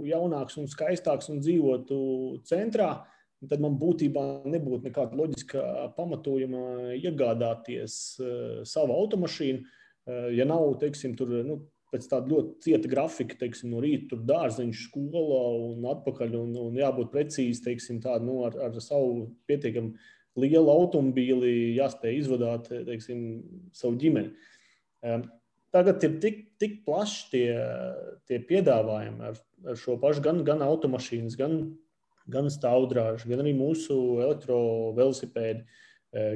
jaunāks 0.06 0.60
un 0.62 0.68
skaistāks 0.70 1.32
un 1.34 1.40
dzīvotu 1.42 1.98
centrā, 2.46 2.92
tad 2.92 3.17
man 3.62 3.78
būtībā 3.78 4.24
nebūtu 4.50 4.88
nekāda 4.88 5.18
loģiska 5.18 5.64
pamatojuma 5.98 6.94
iegādāties 6.98 7.98
uh, 8.22 8.62
savu 8.66 8.96
automašīnu. 8.98 9.64
Uh, 10.08 10.30
ja 10.34 10.48
nav, 10.50 10.72
teiksim, 10.82 11.14
tur, 11.20 11.36
nu, 11.46 11.62
pēc 11.94 12.08
tāda 12.12 12.32
ļoti 12.32 12.66
cieta 12.66 12.92
grafika, 12.92 13.38
teiksim, 13.40 13.72
no 13.72 13.82
rīta 13.84 14.12
tur 14.12 14.26
dārziņš, 14.28 14.84
skola 14.90 15.42
un 15.70 15.88
atpakaļ. 15.94 16.36
Un, 16.42 16.54
un 16.68 16.78
jābūt 16.80 17.12
precīzi 17.14 17.64
teiksim, 17.70 18.02
tā, 18.04 18.18
nu, 18.24 18.42
ar, 18.48 18.58
ar 18.68 18.78
savu 18.84 19.30
pietiekami 19.50 19.96
lielu 20.38 20.70
automobīli, 20.70 21.54
jāspēj 21.78 22.22
izvadāt 22.22 22.70
teiksim, 22.90 23.24
savu 23.76 23.98
ģimeni. 24.02 24.34
tagad 25.74 26.04
ir 26.06 26.20
tik, 26.22 26.44
tik 26.62 26.80
plaši 26.86 27.24
tie, 27.32 27.48
tie 28.30 28.42
piedāvājumi 28.50 29.32
ar, 29.32 29.40
ar 29.66 29.80
šo 29.80 29.98
pašu 30.02 30.22
gan, 30.26 30.44
gan 30.46 30.62
automašīnas, 30.66 31.38
gan, 31.40 31.58
gan 32.32 32.50
stāvdrāžu, 32.52 33.30
gan 33.32 33.44
arī 33.44 33.54
mūsu 33.58 33.98
elektrovelosipēdi. 34.26 35.66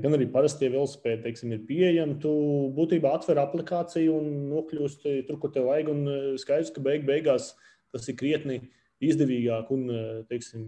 Gan 0.04 0.14
arī 0.14 0.28
parastie 0.30 0.68
velosipēdi 0.70 1.24
teiksim, 1.24 1.54
ir 1.56 1.62
pieejami. 1.66 2.18
Tu 2.22 2.32
būtībā 2.76 3.14
atver 3.16 3.40
aplikāciju 3.42 4.18
un 4.20 4.26
nokļūsti 4.52 5.22
tur, 5.30 5.38
kur 5.42 5.54
tev 5.56 5.70
vajag. 5.72 5.90
Un 5.94 6.02
skaidrs, 6.42 6.74
ka 6.76 6.84
beig 6.84 7.08
beigās 7.08 7.54
tas 7.92 8.10
ir 8.12 8.18
krietni 8.20 8.60
izdevīgāk 9.02 9.72
un 9.74 9.88
teiksim, 10.30 10.68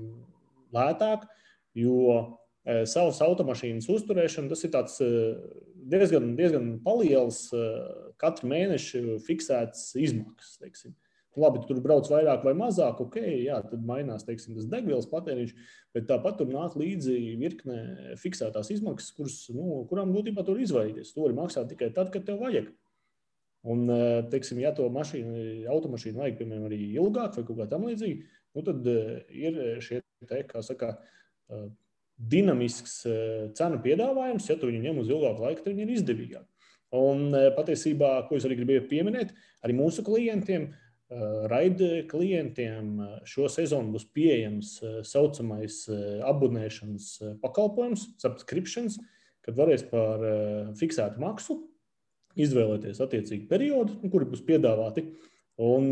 lētāk. 0.73 1.27
Jo 1.77 2.39
savas 2.63 3.19
automašīnas 3.21 3.89
uzturēšana, 3.91 4.49
tas 4.49 4.63
ir 5.03 5.37
diezgan, 5.91 6.31
diezgan 6.39 6.67
liels 7.03 7.45
katru 8.23 8.49
mēnešu 8.55 9.19
fiksēts 9.27 9.91
izmaksas. 9.99 10.57
Teiksim. 10.63 10.95
Labi, 11.39 11.61
tu 11.63 11.71
tur 11.71 11.81
brauc 11.81 12.07
vairāk 12.11 12.43
vai 12.45 12.53
mazāk, 12.57 12.99
ok, 13.01 13.17
jā, 13.41 13.57
tad 13.69 13.85
mainās 13.87 14.25
teiksim, 14.27 14.53
tas 14.57 14.67
degvielas 14.69 15.09
patēriņš, 15.09 15.53
bet 15.95 16.05
tāpat 16.11 16.37
tur 16.39 16.51
nāk 16.51 16.77
līdzi 16.77 17.15
virkne 17.41 17.77
fiksētās 18.21 18.69
izmaksas, 18.75 19.15
kuras, 19.17 19.37
nu, 19.55 19.81
kurām 19.89 20.13
būtībā 20.13 20.45
tur 20.45 20.61
izvairīties. 20.61 21.15
To 21.15 21.25
var 21.25 21.37
maksāt 21.41 21.71
tikai 21.73 21.89
tad, 21.95 22.13
kad 22.13 22.27
tev 22.27 22.43
vajag. 22.43 22.69
Un, 23.63 23.87
teiksim, 24.29 24.59
ja 24.59 24.73
to 24.75 24.89
mašīnu, 24.91 25.63
automašīnu 25.71 26.19
vajag, 26.19 26.39
piemēram, 26.41 26.67
arī 26.67 26.81
ilgāk 26.91 27.39
vai 27.39 27.45
kaut 27.47 27.61
kā 27.61 27.69
tam 27.71 27.87
līdzīga, 27.87 28.33
nu, 28.53 28.65
tad 28.67 28.89
ir 28.91 29.61
šie 29.81 30.03
te, 30.27 30.43
kā 30.49 30.61
saka, 30.65 30.97
dinamisks 32.17 33.03
eh, 33.09 33.49
cenu 33.57 33.79
piedāvājums, 33.83 34.47
ja 34.49 34.57
tu 34.59 34.69
viņu 34.69 34.81
ņem 34.85 35.01
uz 35.03 35.11
ilgāku 35.11 35.45
laiku, 35.45 35.63
tad 35.63 35.73
viņi 35.73 35.85
ir 35.85 35.93
izdevīgāki. 35.97 36.49
Un 36.99 37.25
eh, 37.33 37.49
patiesībā, 37.57 38.13
ko 38.29 38.37
es 38.37 38.47
arī 38.47 38.59
gribēju 38.61 38.87
pieminēt, 38.91 39.33
arī 39.65 39.77
mūsu 39.77 40.05
klientiem, 40.05 40.69
eh, 41.13 41.35
raidījuma 41.51 42.07
klientiem 42.11 42.93
šo 43.29 43.49
sezonu 43.51 43.93
būs 43.95 44.07
pieejams 44.15 44.75
tā 44.81 45.03
saucamais 45.07 45.83
abonēšanas 46.25 47.37
pakalpojums, 47.43 48.09
subscriptions, 48.21 48.97
kad 49.43 49.57
varēs 49.59 49.85
par 49.89 50.21
fiksētu 50.79 51.19
maksu 51.19 51.59
izvēlēties 52.39 53.01
attiecīgi 53.03 53.47
periodu, 53.49 53.99
nu, 54.01 54.09
kuri 54.09 54.25
būs 54.31 54.41
piedāvāti, 54.47 55.03
un 55.61 55.91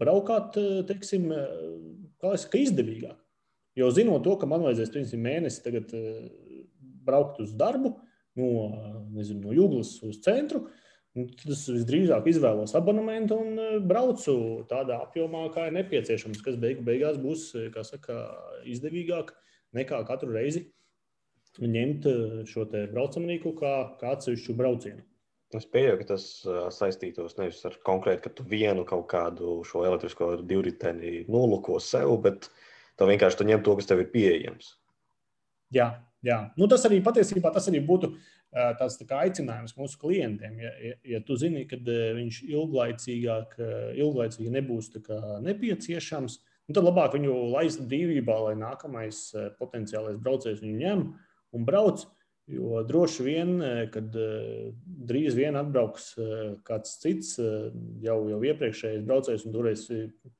braukāt, 0.00 0.58
teiksim, 0.88 1.30
kā 2.20 2.34
es, 2.36 2.44
ka 2.50 2.60
izdevīgāk. 2.60 3.16
Jo 3.78 3.88
zinot 3.94 4.26
to, 4.26 4.34
ka 4.38 4.46
man 4.50 4.66
vajadzēs 4.66 4.92
piemēram, 4.92 5.22
mēnesi 5.24 5.62
tagad, 5.64 5.94
uh, 5.96 6.44
braukt 7.04 7.40
uz 7.44 7.52
darbu 7.58 7.94
no, 8.38 8.48
nezinu, 9.14 9.44
no 9.44 9.54
Jūglas 9.54 9.96
uz 10.06 10.18
centru, 10.24 10.64
tad 11.14 11.54
es 11.54 11.64
visdrīzāk 11.70 12.28
izvēlos 12.30 12.74
abonementu 12.78 13.38
un 13.38 13.60
uh, 13.60 13.78
braucu 13.82 14.36
tādā 14.70 15.00
apjomā, 15.06 15.46
kā 15.54 15.68
ir 15.68 15.76
nepieciešams, 15.78 16.42
kas 16.44 16.58
beigu, 16.60 16.84
beigās 16.86 17.20
būs 17.22 17.52
saka, 17.86 18.18
izdevīgāk 18.66 19.32
nekā 19.78 20.02
katru 20.08 20.34
reizi 20.34 20.68
ņemt 21.62 22.06
šo 22.50 22.64
braucamnieku 22.90 23.52
kā, 23.60 23.74
kā 24.00 24.16
atsevišķu 24.16 24.56
braucienu. 24.58 25.04
Es 25.54 25.68
pieņemu, 25.70 26.00
ka 26.00 26.06
tas 26.08 26.24
saistītos 26.74 27.36
nevis 27.38 27.60
ar 27.68 27.76
konkrēti, 27.86 28.24
ka 28.24 28.32
tu 28.34 28.46
vienu 28.50 28.82
kaut 28.88 29.06
kādu 29.12 29.60
šo 29.62 29.84
elektrisko 29.86 30.32
divriteni 30.42 31.20
nolūko 31.30 31.78
sev, 31.78 32.10
bet 32.24 32.48
Tev 32.98 33.10
vienkārši 33.10 33.40
tu 33.40 33.46
ņem 33.48 33.62
to, 33.66 33.74
kas 33.78 33.88
tev 33.90 34.02
ir 34.04 34.10
pieejams. 34.12 34.74
Jā, 35.74 35.88
jā. 36.22 36.38
Nu, 36.58 36.68
tas 36.70 36.84
arī 36.86 37.00
patiesībā 37.02 37.50
tas 37.54 37.66
arī 37.70 37.80
būtu 37.86 38.12
tāds 38.54 38.98
tā 39.02 39.20
aicinājums 39.24 39.76
mūsu 39.78 39.98
klientiem. 40.00 40.58
Ja, 40.62 40.72
ja, 40.78 40.96
ja 41.14 41.20
tu 41.26 41.36
zini, 41.40 41.64
ka 41.68 41.78
viņš 41.82 42.40
ilglaicīgāk, 42.46 43.56
ilglaicīgi 43.98 44.52
nebūs 44.54 44.92
nepieciešams, 45.44 46.40
nu, 46.40 46.74
tad 46.74 46.84
labāk 46.86 47.16
viņu 47.18 47.38
laist 47.54 47.84
brīvībā, 47.90 48.40
lai 48.48 48.58
nākamais 48.60 49.26
potenciālais 49.58 50.20
braucējs 50.22 50.62
viņu 50.64 50.82
ņem 50.84 51.08
un 51.54 51.66
brauc. 51.66 52.06
Jo 52.44 52.82
droši 52.84 53.24
vien, 53.24 53.52
kad 53.88 54.12
drīz 55.08 55.32
vien 55.32 55.56
atbrauks 55.56 56.10
kāds 56.68 56.98
cits, 57.00 57.38
jau, 58.04 58.16
jau 58.28 58.40
iepriekšējais 58.50 59.06
braucējs, 59.08 59.46
un 59.48 59.54
toreiz 59.54 59.86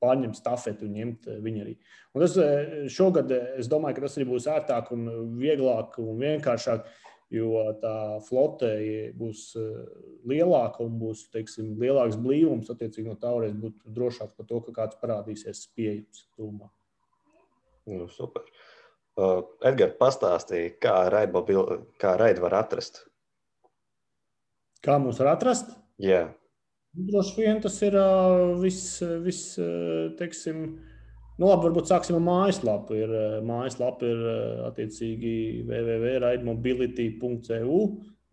pārņems 0.03 0.37
stafeti 0.37 0.85
un 0.85 0.93
ņemt 0.99 1.25
viņu 1.41 1.63
arī. 1.63 1.73
Un 2.13 2.21
tas 2.21 2.37
šogad, 2.93 3.33
es 3.57 3.71
domāju, 3.71 3.97
ka 3.97 4.05
tas 4.05 4.19
arī 4.19 4.27
būs 4.29 4.45
ērtāk 4.53 4.93
un 4.93 5.09
vieglāk 5.41 5.97
un 6.03 6.21
vienkāršāk, 6.21 6.85
jo 7.33 7.63
tā 7.81 7.95
flote 8.27 8.69
būs 9.17 9.47
lielāka 10.29 10.85
un 10.85 10.99
būs 11.01 11.25
teiksim, 11.33 11.73
lielāks 11.81 12.19
blīvums. 12.21 12.69
Attiecīgi 12.71 13.09
no 13.09 13.17
tā 13.19 13.33
varēs 13.33 13.57
būt 13.59 13.81
drošāks 13.97 14.37
par 14.37 14.49
to, 14.49 14.61
ka 14.67 14.75
kāds 14.81 15.01
parādīsies 15.01 15.65
pieejams 15.75 16.27
tūmā. 16.37 16.69
Nu, 17.85 18.07
super. 18.09 18.45
Uh, 18.45 18.75
Uh, 19.15 19.45
Edgars 19.63 19.95
pastāstīja, 19.95 20.73
kā 20.83 20.93
raidu 21.07 21.39
raid 22.19 22.39
var 22.43 22.57
atrast. 22.57 23.05
Kā 24.83 24.97
mums 24.99 25.21
var 25.21 25.37
atrast? 25.37 25.69
Jā. 26.03 26.25
Droši 26.95 27.45
vien 27.45 27.61
tas 27.63 27.77
ir 27.87 27.95
uh, 27.95 28.57
viss, 28.59 28.99
vis, 29.23 29.39
uh, 29.55 30.11
teiksim, 30.19 30.65
nu 31.39 31.45
labi, 31.49 31.65
varbūt 31.67 31.89
sāksim 31.91 32.15
ar 32.19 32.23
mājaslapu. 32.25 32.91
Ir, 32.97 33.09
mājaslapa 33.45 34.01
ir 34.07 34.19
attiecīgi 34.71 35.33
www.raidmobility.eu. 35.67 37.79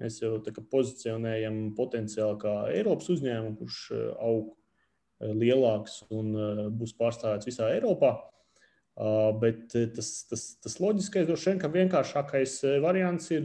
Mēs 0.03 0.15
jau 0.23 0.33
tā 0.43 0.51
kā 0.55 0.61
pozicionējam 0.73 1.57
potenciāli 1.79 2.37
kā 2.43 2.55
Eiropas 2.75 3.09
uzņēmumu, 3.15 3.57
kurš 3.61 3.79
aug 4.19 4.47
lielāks 5.23 5.93
un 6.11 6.27
būs 6.75 6.93
pārstāvēts 6.99 7.47
visā 7.47 7.71
Eiropā. 7.77 8.13
Bet 9.41 9.73
tas, 9.97 10.09
tas, 10.29 10.43
tas 10.61 10.75
loģiskais, 10.83 11.25
droši 11.29 11.53
vien, 11.53 11.61
ka 11.63 11.69
vienkāršākais 11.73 12.59
variants 12.85 13.31
ir 13.33 13.45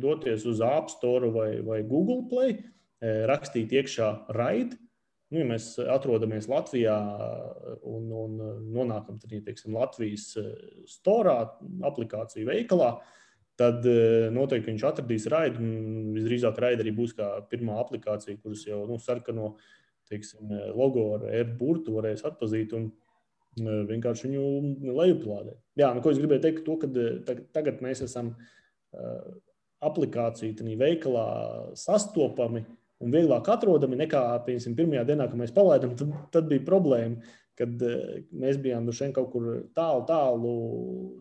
doties 0.00 0.46
uz 0.48 0.62
App 0.64 0.88
Store 0.94 1.28
vai, 1.34 1.50
vai 1.66 1.82
Google 1.84 2.22
Play, 2.30 2.56
rakstīt 3.28 3.74
iekšā 3.76 4.08
raid. 4.38 4.70
Nu, 5.32 5.40
ja 5.40 5.46
mēs 5.48 5.72
atrodamies 5.90 6.46
Latvijā 6.50 6.94
un, 7.82 8.10
un 8.14 8.36
nonākam 8.76 9.18
arī 9.26 9.40
teiksim, 9.42 9.74
Latvijas 9.74 10.28
storā, 10.90 11.38
aplikāciju 11.88 12.46
veikalā, 12.46 12.92
tad 13.58 13.88
noteikti 14.36 14.70
viņš 14.70 14.84
atradīs 14.86 15.26
raidu. 15.32 15.64
Visdrīzāk, 16.14 16.60
raida 16.62 16.84
arī 16.84 16.92
būs 16.94 17.16
kā 17.18 17.32
pirmā 17.50 17.80
aplikācija, 17.82 18.38
kuras 18.38 18.62
jau 18.68 18.84
nu, 18.86 19.00
sarkano 19.02 19.56
teiksim, 20.06 20.52
logo 20.78 21.08
ar 21.16 21.26
e-burtu 21.40 21.96
varēs 21.96 22.22
atpazīt. 22.28 22.76
Un, 22.78 22.92
vienkārši 23.56 24.28
viņu 24.28 24.92
lejuplādēt. 24.92 25.58
Jā, 25.80 25.92
nu, 25.96 26.02
ko 26.04 26.12
es 26.12 26.18
gribēju 26.20 26.42
teikt, 26.44 26.64
to, 26.66 26.76
ka 26.76 27.36
tagad 27.56 27.80
mēs 27.84 28.02
esam 28.04 28.34
aplikāciju 29.84 30.76
veikalā 30.80 31.28
sastopami 31.76 32.64
un 33.04 33.12
vieglāk 33.12 33.48
atrodami 33.52 33.98
nekā 34.00 34.22
piemēram, 34.46 34.76
pirmajā 34.78 35.04
dienā, 35.08 35.26
kad 35.30 35.40
mēs 35.40 35.54
palaidām. 35.56 35.96
Tad, 35.98 36.14
tad 36.34 36.48
bija 36.50 36.64
problēma, 36.66 37.34
kad 37.56 37.82
mēs 38.36 38.60
bijām 38.62 38.88
nu 38.88 38.94
kaut 39.16 39.30
kur 39.32 39.50
tālu, 39.76 40.04
tālu 40.08 40.54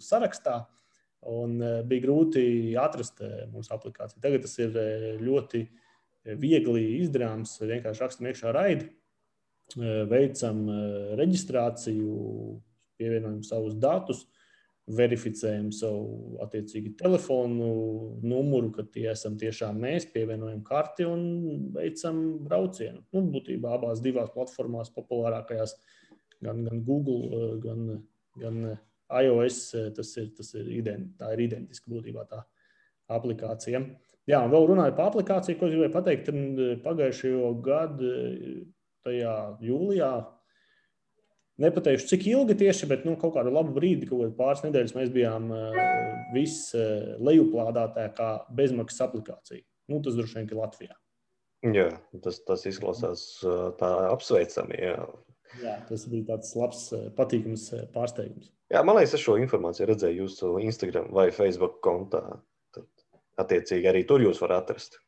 sarakstā. 0.03 0.63
Un 1.25 1.57
bija 1.89 2.03
grūti 2.03 2.75
atrast 2.77 3.23
mūsu 3.49 3.71
aplikāciju. 3.73 4.21
Tagad 4.21 4.43
tas 4.45 4.51
ir 4.61 4.75
ļoti 5.23 5.63
viegli 6.37 6.83
izdarāms. 6.99 7.55
Vienkārši 7.63 8.03
rakstam 8.03 8.29
iekšā 8.29 8.51
raidi, 8.53 8.91
veicam 10.11 10.61
reģistrāciju, 11.17 12.19
pievienojam 13.01 13.41
savus 13.47 13.73
datus, 13.81 14.21
verificējam 14.85 15.71
savu 15.73 16.37
attiecīgi 16.45 16.93
telefonu 16.99 17.69
numuru, 18.21 18.69
ka 18.75 18.85
tie 18.93 19.07
esam 19.15 19.37
tiešām 19.41 19.79
mēs, 19.81 20.05
pievienojam 20.13 20.61
karti 20.65 21.07
un 21.09 21.23
veicam 21.73 22.19
braucienu. 22.45 23.01
Nu, 23.15 23.23
būtībā 23.33 23.75
abās 23.79 24.03
divās 24.05 24.29
platformās, 24.35 24.93
populārākajās, 24.93 25.73
gan, 26.45 26.61
gan 26.67 26.83
Google, 26.85 27.55
gan, 27.63 27.87
gan 28.41 28.61
iOS, 29.09 29.61
tas 29.97 30.13
ir, 30.21 30.29
tas 30.37 30.53
ir, 30.59 30.69
ident, 30.77 31.15
tā 31.17 31.33
ir 31.33 31.47
identiska 31.47 31.89
būtībā 31.89 32.27
tā 32.29 32.43
aplikācija. 33.15 33.81
Jā, 34.29 34.41
un 34.41 34.53
vēl 34.53 34.69
runājot 34.71 34.95
par 34.97 35.11
aplikāciju, 35.11 35.57
ko 35.57 35.67
es 35.67 35.75
gribēju 35.75 35.93
pateikt, 35.93 36.31
pagājušajā 36.85 37.51
gadā 37.65 38.13
tajā 39.05 39.35
jūlijā. 39.61 40.13
Nepateikšu, 41.63 42.09
cik 42.09 42.25
ilgi 42.27 42.57
tieši, 42.59 42.87
bet 42.91 43.05
nu, 43.07 43.13
kaut 43.19 43.37
kādu 43.37 43.53
labu 43.55 43.71
brīdi, 43.77 44.09
kaut 44.09 44.25
kādu 44.25 44.33
pāris 44.35 44.63
nedēļas, 44.65 44.95
mēs 44.97 45.11
bijām 45.13 45.45
uh, 45.55 45.77
viss 46.35 46.73
uh, 46.75 47.13
lejuplādētākā 47.23 48.31
bezmaksas 48.57 49.05
aplikācija. 49.07 49.63
Nu, 49.91 50.01
tas 50.03 50.17
droši 50.17 50.41
vien 50.41 50.49
ir 50.49 50.59
Latvijā. 50.59 50.97
Jā, 51.75 51.85
tas, 52.25 52.41
tas 52.45 52.65
izklausās 52.67 53.23
uh, 53.47 53.69
tā 53.79 53.91
apsveicami. 54.09 54.81
Jā. 54.83 54.97
jā, 55.63 55.77
tas 55.87 56.03
bija 56.11 56.33
tāds 56.33 56.51
labs, 56.59 56.89
patīkams 57.15 57.69
pārsteigums. 57.95 58.51
Jā, 58.73 58.83
man 58.83 58.99
liekas, 58.99 59.15
es 59.15 59.23
šo 59.23 59.37
informāciju 59.39 59.87
redzēju 59.93 60.25
jūsu 60.25 60.51
Instagram 60.65 61.07
vai 61.15 61.29
Facebook 61.31 61.79
kontā. 61.85 62.23
Tad, 62.75 62.89
attiecīgi, 63.39 63.87
arī 63.93 64.03
tur 64.09 64.27
jūs 64.27 64.43
varat 64.43 64.65
atrast. 64.65 64.99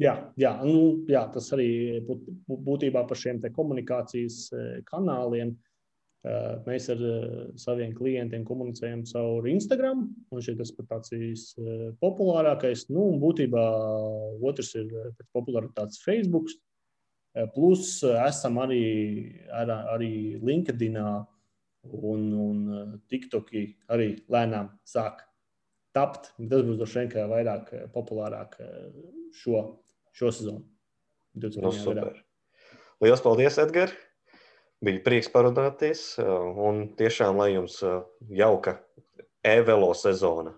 Jā, 0.00 0.14
jā, 0.34 0.50
nu, 0.66 1.04
jā, 1.06 1.22
tas 1.30 1.52
arī 1.54 2.00
būt, 2.02 2.26
būtībā 2.50 3.04
par 3.06 3.18
šiem 3.18 3.38
komunikācijas 3.54 4.48
kanāliem. 4.88 5.54
Mēs 6.64 6.88
ar 6.88 7.02
saviem 7.60 7.92
klientiem 7.94 8.46
komunicējam 8.48 9.04
caur 9.06 9.46
Instagram. 9.46 10.06
Šis 10.34 10.54
ir 10.72 10.76
pat 10.78 10.88
tāds 10.94 11.52
populārākais. 12.00 12.86
Nu, 12.88 13.10
būtībā 13.22 13.64
otrs 14.42 14.72
ir 14.80 14.88
pēc 15.18 15.28
popularitātes 15.36 16.00
Facebook. 16.02 16.48
Plus 17.54 18.00
esam 18.06 18.58
arī, 18.62 18.82
ar, 19.52 19.70
arī 19.94 20.40
LinkedIn 20.40 20.98
un, 21.02 22.26
un 22.48 22.98
TikTokī 23.10 23.66
arī 23.92 24.14
lēnām 24.32 24.72
sāk 24.88 25.22
tapt. 25.94 26.32
Tas 26.38 26.66
būs 26.66 26.80
droši 26.80 27.04
vien 27.04 27.30
vairāk 27.30 27.74
populārāk 27.94 28.56
šo, 29.42 29.64
šo 30.14 30.32
sezonu. 30.34 30.64
Nu, 31.34 31.72
super. 31.74 32.20
Lielas 33.02 33.22
paldies, 33.24 33.58
Edgars! 33.58 33.94
Bija 34.84 35.00
prieks 35.04 35.30
parunāties, 35.32 36.00
un 36.20 36.84
tiešām 36.98 37.38
lai 37.40 37.54
jums 37.54 37.78
jauka 38.36 38.76
e-velo 39.46 39.94
sezona. 39.96 40.52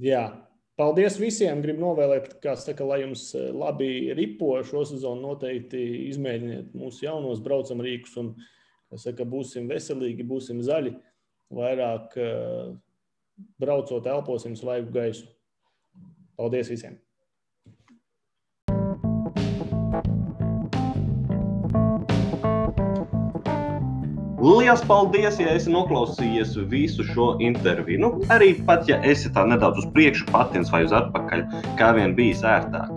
Jā, 0.00 0.28
Paldies 0.74 1.20
visiem! 1.22 1.60
Gribu 1.62 1.84
novēlēt, 1.84 2.32
saka, 2.58 2.82
lai 2.82 3.04
jums 3.04 3.28
labi 3.54 4.10
ripo 4.18 4.56
šo 4.66 4.82
sezonu. 4.90 5.22
Noteikti 5.22 5.78
izmēģiniet 6.08 6.72
mūsu 6.74 7.04
jaunos 7.06 7.42
braucam 7.44 7.82
rīkus 7.84 8.16
un 8.18 8.32
saka, 8.98 9.22
būsim 9.22 9.68
veselīgi, 9.70 10.26
būsim 10.26 10.64
zaļi. 10.66 10.96
Vairāk 11.54 12.18
braucot, 13.62 14.10
elposim 14.10 14.58
svaigu 14.58 14.90
gaisu. 14.94 15.28
Paldies 16.34 16.72
visiem! 16.74 16.98
Lielas 24.44 24.82
paldies, 24.84 25.38
ja 25.40 25.54
esi 25.56 25.70
noklausījies 25.72 26.50
visu 26.68 27.04
šo 27.14 27.30
interviju. 27.40 28.00
Nu, 28.02 28.08
arī 28.34 28.50
pat, 28.68 28.82
ja 28.90 28.98
esi 29.00 29.30
tā 29.32 29.46
nedaudz 29.48 29.80
uz 29.80 29.86
priekšu, 29.94 30.26
patins 30.34 30.68
vai 30.74 30.82
uz 30.84 30.92
atpakaļ, 30.92 31.46
kā 31.78 31.94
vien 31.96 32.12
bijis 32.18 32.42
ērtāk. 32.44 32.92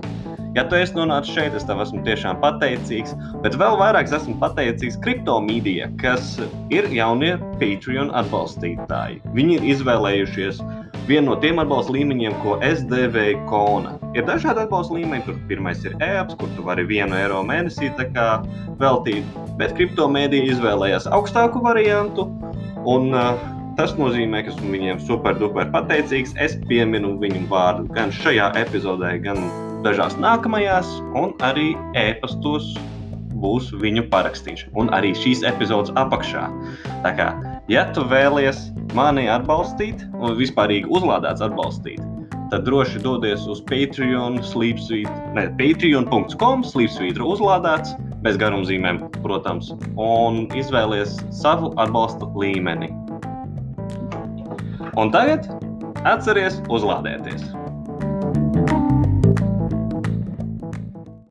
Ja 0.58 0.66
tu 0.68 0.76
esi 0.76 0.98
nonācis 0.98 1.38
šeit, 1.38 1.56
es 1.56 1.64
tev 1.70 1.80
esmu 1.86 2.02
tiešām 2.04 2.42
pateicīgs, 2.44 3.16
bet 3.46 3.56
vēl 3.62 3.80
vairāk 3.80 4.12
esmu 4.12 4.36
pateicīgs 4.42 5.00
kriptomīdijai, 5.06 5.88
kas 6.02 6.36
ir 6.74 6.90
jaunie 6.92 7.38
Patreon 7.62 8.12
atbalstītāji. 8.20 9.22
Viņi 9.38 9.60
ir 9.62 9.68
izvēlējušies 9.78 10.60
vienu 11.08 11.32
no 11.32 11.36
tiem 11.42 11.60
atbalsta 11.64 11.96
līmeņiem, 11.96 12.38
ko 12.44 12.58
es 12.66 12.84
devēju 12.90 13.44
Kona. 13.50 13.96
Ir 14.18 14.26
dažādi 14.28 14.66
atbalsta 14.66 14.98
līmeņi, 14.98 15.26
tur 15.28 15.38
pirmais 15.50 15.84
ir 15.88 15.96
e-apps, 16.04 16.38
kur 16.40 16.52
tu 16.58 16.66
vari 16.68 16.86
vienu 16.88 17.16
eiro 17.18 17.44
mēnesī 17.48 17.92
veltīt, 18.82 19.38
bet 19.60 19.76
kriptomēdija 19.78 20.54
izvēlējās 20.54 21.08
augstāku 21.16 21.64
variantu. 21.64 22.28
Un, 22.88 23.14
uh, 23.16 23.54
Tas 23.78 23.92
nozīmē, 23.94 24.40
ka 24.42 24.50
esmu 24.50 24.72
viņiem 24.74 25.02
superduper 25.06 25.68
pateicīgs. 25.70 26.32
Es 26.42 26.56
pieminu 26.66 27.12
viņu 27.22 27.44
vārdu 27.52 27.86
gan 27.94 28.10
šajā 28.10 28.48
epizodē, 28.58 29.12
gan 29.22 29.38
dažās 29.86 30.16
nākamajās, 30.18 30.90
un 31.14 31.36
arī 31.46 31.76
e-pastos 31.94 32.72
būs 33.38 33.70
viņu 33.78 34.08
parakstīšana. 34.10 34.74
Un 34.82 34.90
arī 34.98 35.14
šīs 35.14 35.46
epizodes 35.46 35.94
apakšā. 35.94 36.48
Tā 37.06 37.14
kā, 37.20 37.30
ja 37.72 37.88
tu 37.96 38.04
vēlies 38.08 38.70
mani 38.96 39.28
atbalstīt 39.32 40.04
un 40.18 40.38
vispārīgi 40.40 40.90
uzlādēts 40.94 41.44
atbalstīt, 41.44 42.02
tad 42.52 42.64
droši 42.68 43.02
dodies 43.04 43.44
uz 43.52 43.62
Patreon, 43.68 44.40
patreon.com, 45.60 46.66
slīpsvītra 46.68 47.28
uzlādēts, 47.28 47.96
bez 48.24 48.40
garumzīmēm, 48.42 49.04
protams, 49.22 49.74
un 50.00 50.46
izvēlies 50.58 51.20
savu 51.36 51.74
atbalsta 51.82 52.32
līmeni. 52.40 52.90
Un 54.98 55.14
tagad 55.14 55.46
atceries 56.08 56.62
uzlādēties! 56.74 57.52